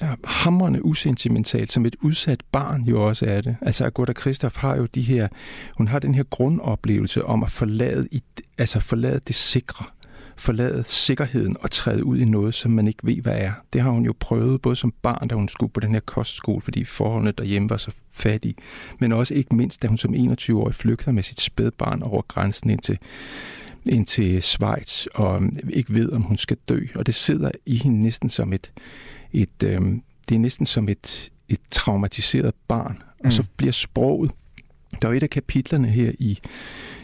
[0.00, 3.56] er hamrende usentimentalt, som et udsat barn jo også er det.
[3.60, 5.28] Altså, Agatha Christoph har jo de her,
[5.76, 8.22] hun har den her grundoplevelse om at forlade, i,
[8.58, 9.84] altså forlade det sikre,
[10.36, 13.52] forlade sikkerheden og træde ud i noget, som man ikke ved, hvad er.
[13.72, 16.60] Det har hun jo prøvet, både som barn, da hun skulle på den her kostskole,
[16.60, 18.54] fordi forholdene derhjemme var så fattige,
[18.98, 22.80] men også ikke mindst, da hun som 21-årig flygter med sit spædbarn over grænsen ind
[22.80, 22.98] til,
[23.86, 25.40] ind til Schweiz, og
[25.70, 26.80] ikke ved, om hun skal dø.
[26.94, 28.72] Og det sidder i hende næsten som et,
[29.34, 29.80] et øh,
[30.28, 33.30] det er næsten som et, et traumatiseret barn, og mm.
[33.30, 34.30] så bliver sproget.
[35.02, 36.38] Der er et af kapitlerne her i,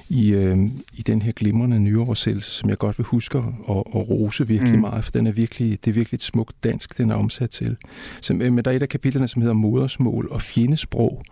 [0.09, 0.59] i, øh,
[0.93, 4.81] i den her glimrende nyoversættelse, som jeg godt vil huske at, at rose virkelig mm.
[4.81, 7.77] meget, for den er virkelig, det er virkelig et smukt dansk, den er omsat til.
[8.21, 11.23] Så, øh, men der er et af kapitlerne, som hedder Modersmål og fjendesprog.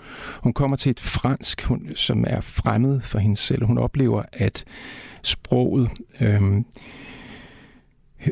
[0.43, 3.65] Hun kommer til et fransk, hun, som er fremmed for hende selv.
[3.65, 4.65] Hun oplever, at
[5.23, 5.91] sproget...
[6.21, 6.43] Øh,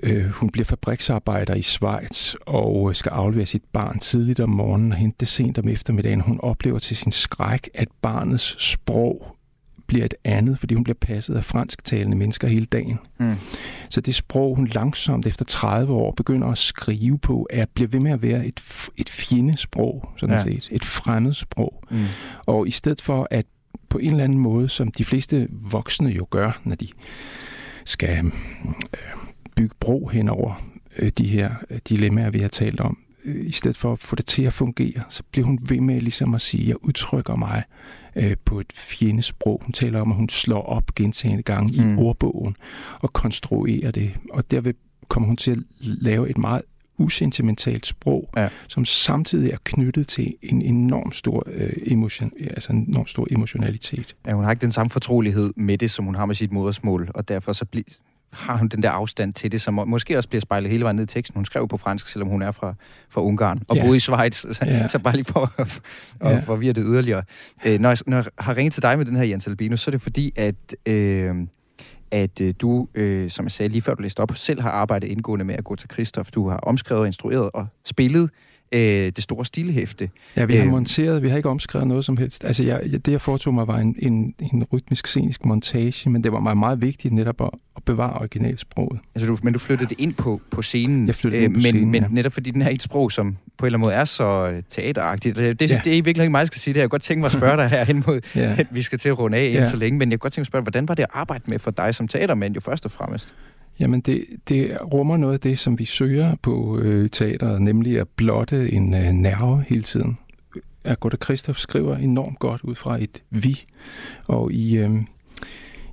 [0.03, 4.99] Øh, hun bliver fabriksarbejder i Schweiz og skal aflevere sit barn tidligt om morgenen og
[4.99, 6.21] hente det sent om eftermiddagen.
[6.21, 9.37] Hun oplever til sin skræk, at barnets sprog
[9.87, 12.99] bliver et andet, fordi hun bliver passet af fransktalende mennesker hele dagen.
[13.21, 13.35] Mm.
[13.91, 18.01] Så det sprog, hun langsomt efter 30 år begynder at skrive på, er, bliver ved
[18.01, 18.61] med at være et,
[18.97, 20.43] et fjendesprog, sådan ja.
[20.43, 20.69] set.
[20.71, 21.85] Et fremmed sprog.
[21.91, 22.05] Mm.
[22.47, 23.47] Og i stedet for at
[23.89, 26.89] på en eller anden måde, som de fleste voksne jo gør, når de
[27.85, 28.33] skal øh,
[29.57, 30.63] bygge bro hen over
[30.99, 32.99] øh, de her øh, dilemmaer, vi har talt om.
[33.25, 36.01] Øh, I stedet for at få det til at fungere, så bliver hun ved med
[36.01, 37.63] ligesom at sige, at jeg udtrykker mig
[38.17, 39.61] øh, på et fjendesprog.
[39.65, 41.95] Hun taler om, at hun slår op gentagende gange mm.
[41.95, 42.57] i ordbogen
[43.01, 44.15] og konstruerer det.
[44.31, 44.75] Og derved
[45.09, 46.63] kommer hun til at lave et meget
[46.99, 48.49] usentimentalt sprog, ja.
[48.69, 54.17] som samtidig er knyttet til en enorm stor, øh, emotion, altså en enorm stor emotionalitet.
[54.27, 57.11] Ja, hun har ikke den samme fortrolighed med det, som hun har med sit modersmål,
[57.15, 57.85] og derfor så bliver
[58.37, 61.05] har hun den der afstand til det, som måske også bliver spejlet hele vejen ned
[61.05, 61.39] i teksten.
[61.39, 62.75] Hun skrev på fransk, selvom hun er fra,
[63.09, 63.85] fra Ungarn, og ja.
[63.85, 64.89] boede i Schweiz, så, ja.
[64.89, 65.81] så bare lige for at,
[66.23, 66.39] ja.
[66.39, 67.23] forvirre det yderligere.
[67.67, 69.91] Øh, når, jeg, når jeg har ringet til dig med den her, Jens Albino, så
[69.91, 70.55] er det fordi, at...
[70.89, 71.35] Øh,
[72.11, 75.09] at øh, du, øh, som jeg sagde lige før du læste op, selv har arbejdet
[75.09, 76.31] indgående med at gå til Kristoff.
[76.31, 78.31] Du har omskrevet, instrueret og spillet
[78.73, 80.11] øh, det store stilhæfte.
[80.37, 82.45] Ja, vi har øh, monteret, vi har ikke omskrevet noget som helst.
[82.45, 86.33] Altså, jeg, det jeg foretog mig var en, en, en rytmisk scenisk montage, men det
[86.33, 89.01] var mig meget vigtigt netop at, at bevare originalsproget.
[89.15, 91.91] Altså, du, men du flyttede det ind på, på scenen, jeg flyttede øh, men, scenen,
[91.91, 92.09] men ja.
[92.11, 94.63] netop fordi den her et sprog, som på en eller anden måde er så øh,
[94.69, 95.37] teateragtigt.
[95.37, 95.81] Det, det, ja.
[95.85, 96.81] det er i virkeligheden ikke mig, jeg skal sige det.
[96.81, 98.55] Jeg kunne godt tænke mig at spørge dig hen mod, ja.
[98.59, 99.65] at vi skal til at runde af ja.
[99.65, 101.45] så længe, men jeg kunne godt tænke mig at spørge, hvordan var det at arbejde
[101.47, 103.35] med for dig som teatermand jo først og fremmest?
[103.81, 108.09] Jamen, det, det rummer noget af det, som vi søger på øh, teateret, nemlig at
[108.09, 110.19] blotte en øh, nerve hele tiden.
[110.85, 113.65] Agatha Christoph skriver enormt godt ud fra et vi,
[114.27, 114.91] og i, øh,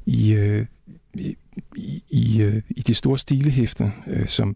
[0.05, 0.65] i, øh,
[1.13, 1.35] i,
[2.09, 4.55] i, øh, i det store stilehæfte, øh, som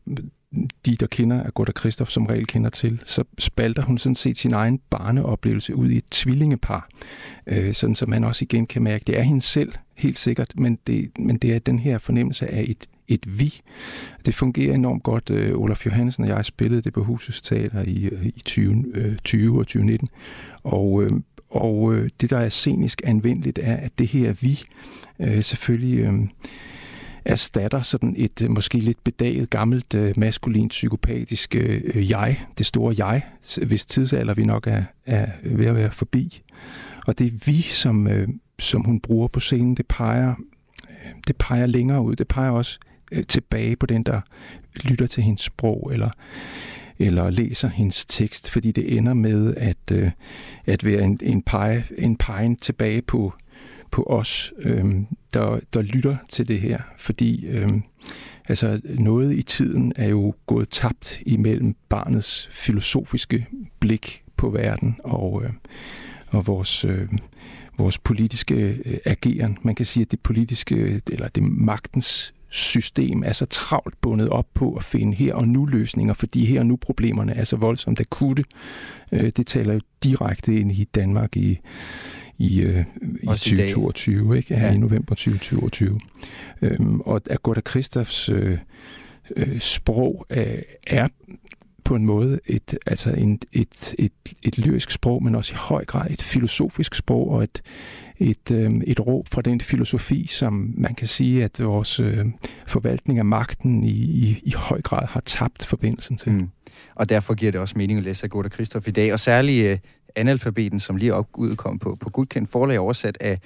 [0.85, 4.53] de, der kender Agatha Christoph som regel kender til, så spalter hun sådan set sin
[4.53, 6.89] egen barneoplevelse ud i et tvillingepar,
[7.47, 10.79] øh, sådan som man også igen kan mærke, det er hende selv, helt sikkert, men
[10.87, 13.61] det, men det er den her fornemmelse af et et vi.
[14.25, 15.29] Det fungerer enormt godt.
[15.29, 19.17] Øh, Olaf Johansen og jeg spillede det på Husets Teater i, øh, i 20, øh,
[19.23, 20.09] 20 og 2019.
[20.63, 21.11] Og, øh,
[21.49, 24.63] og øh, det, der er scenisk anvendeligt, er, at det her vi
[25.19, 25.99] øh, selvfølgelig...
[25.99, 26.13] Øh,
[27.27, 32.95] erstatter sådan et øh, måske lidt bedaget, gammelt, øh, maskulint, psykopatisk øh, jeg, det store
[32.97, 33.21] jeg,
[33.67, 36.41] hvis tidsalder vi nok er, er ved at være forbi.
[37.07, 38.27] Og det vi, som, øh,
[38.59, 40.35] som hun bruger på scenen, det peger,
[40.89, 42.15] øh, det peger længere ud.
[42.15, 42.79] Det peger også
[43.11, 44.21] Øh, tilbage på den, der
[44.83, 46.09] lytter til hendes sprog, eller,
[46.99, 50.11] eller læser hendes tekst, fordi det ender med at, øh,
[50.65, 53.33] at være en, en, pege, en pegen tilbage på,
[53.91, 54.85] på os, øh,
[55.33, 56.79] der, der lytter til det her.
[56.97, 57.69] Fordi øh,
[58.49, 63.47] altså, noget i tiden er jo gået tabt imellem barnets filosofiske
[63.79, 65.51] blik på verden og, øh,
[66.27, 66.85] og vores...
[66.85, 67.07] Øh,
[67.77, 68.55] vores politiske
[68.85, 69.57] øh, ageren.
[69.61, 74.29] Man kan sige, at det politiske, øh, eller det magtens system er så travlt bundet
[74.29, 77.55] op på at finde her og nu løsninger, fordi her og nu problemerne er så
[77.55, 78.43] voldsomt akutte.
[79.11, 81.59] Øh, det taler jo direkte ind i Danmark i,
[82.37, 82.85] i, øh,
[83.23, 84.53] i 2022, ikke?
[84.53, 84.73] Ja, ja.
[84.73, 85.99] i november 2022.
[86.61, 88.57] Øhm, og Agatha Christophs øh,
[89.35, 91.07] øh, sprog øh, er
[91.83, 94.11] på en måde et, altså en, et, et,
[94.43, 97.61] et lyrisk sprog, men også i høj grad et filosofisk sprog og et,
[98.19, 102.25] et, øh, et råb fra den filosofi, som man kan sige, at vores øh,
[102.67, 106.31] forvaltning af magten i, i, i høj grad har tabt forbindelsen til.
[106.31, 106.49] Mm.
[106.95, 109.77] Og derfor giver det også mening at læse Agatha Christoph i dag, og særligt øh,
[110.15, 113.39] analfabeten, som lige udkom på, på Gudkendt forlag, oversat af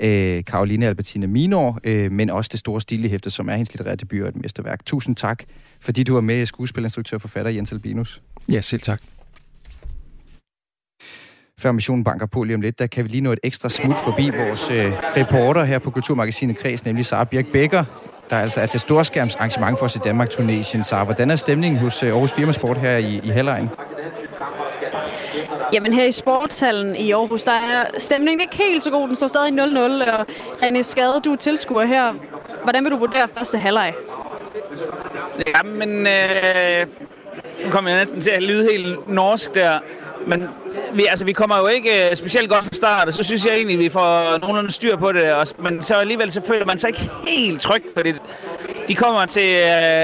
[0.00, 4.22] øh, Karoline Albertine Minor, øh, men også det store stilehæfte, som er hendes litterære debut
[4.22, 4.84] og et mesterværk.
[4.84, 5.42] Tusind tak,
[5.80, 8.22] fordi du var med, skuespillinstruktør og forfatter Jens Albinus.
[8.50, 9.02] Ja, selv tak.
[11.60, 13.98] Før missionen banker på lige om lidt, der kan vi lige nå et ekstra smut
[13.98, 17.84] forbi vores øh, reporter her på Kulturmagasinet Kreds, nemlig Sara Birk Becker,
[18.30, 20.84] der altså er til storskærms arrangement for os i Danmark Tunesien.
[20.84, 23.68] Sara, hvordan er stemningen hos øh, Aarhus Firmasport her i, i Hallejen?
[25.72, 29.08] Jamen her i sportshallen i Aarhus, der er stemningen ikke helt så god.
[29.08, 30.26] Den står stadig 0-0, og
[30.62, 32.14] René Skade, du er tilskuer her.
[32.62, 33.94] Hvordan vil du vurdere første halvleg?
[35.56, 36.86] Jamen, øh,
[37.64, 39.78] nu kommer jeg næsten til at lyde helt norsk der,
[40.28, 40.48] men
[40.92, 43.54] vi, altså, vi kommer jo ikke øh, specielt godt fra start, og så synes jeg
[43.54, 45.32] egentlig, at vi får nogenlunde styr på det.
[45.32, 48.12] Og, men så alligevel så føler man sig ikke helt tryg, fordi
[48.88, 49.56] de kommer til,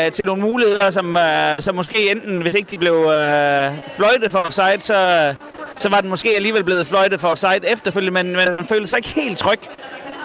[0.06, 4.30] øh, til nogle muligheder, som, øh, som måske enten, hvis ikke de blev øh, fløjtet
[4.30, 5.34] for offside, så,
[5.76, 9.20] så var den måske alligevel blevet fløjtet for offside efterfølgende, men, man føler sig ikke
[9.20, 9.60] helt tryg.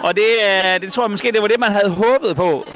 [0.02, 2.66] Og det, øh, det tror jeg måske, det var det, man havde håbet på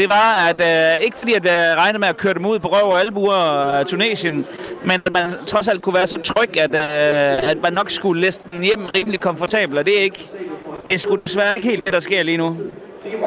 [0.00, 2.68] det var, at øh, ikke fordi at jeg regnede med at køre dem ud på
[2.68, 4.46] røv og albuer af Tunesien,
[4.84, 8.20] men at man trods alt kunne være så tryg, at, øh, at man nok skulle
[8.20, 10.30] læse den hjem rimelig komfortabel, og det er ikke,
[10.88, 12.56] det er sgu desværre ikke helt det, der sker lige nu.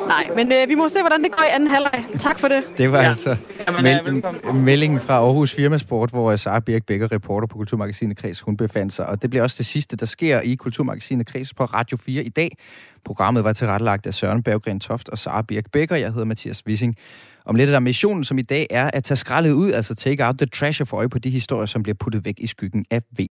[0.07, 2.05] Nej, men øh, vi må se, hvordan det går i anden halvleg.
[2.19, 2.63] Tak for det.
[2.78, 3.09] Det var Ja.
[3.09, 3.36] altså
[3.82, 4.63] mel- øh, velkommen.
[4.63, 9.05] meldingen fra Aarhus Firmasport, hvor Sara Birk Becker, reporter på Kulturmagasinet Kreds, hun befandt sig.
[9.05, 12.30] Og det bliver også det sidste, der sker i Kulturmagasinet Kreds på Radio 4 i
[12.30, 12.57] dag.
[13.05, 15.95] Programmet var tilrettelagt af Søren Berggren Toft og Sara Birk Becker.
[15.95, 16.95] Jeg hedder Mathias Wissing.
[17.45, 20.26] Om lidt er der missionen, som i dag er at tage skraldet ud, altså take
[20.28, 22.86] out the trash og få øje på de historier, som bliver puttet væk i skyggen
[22.91, 23.21] af V.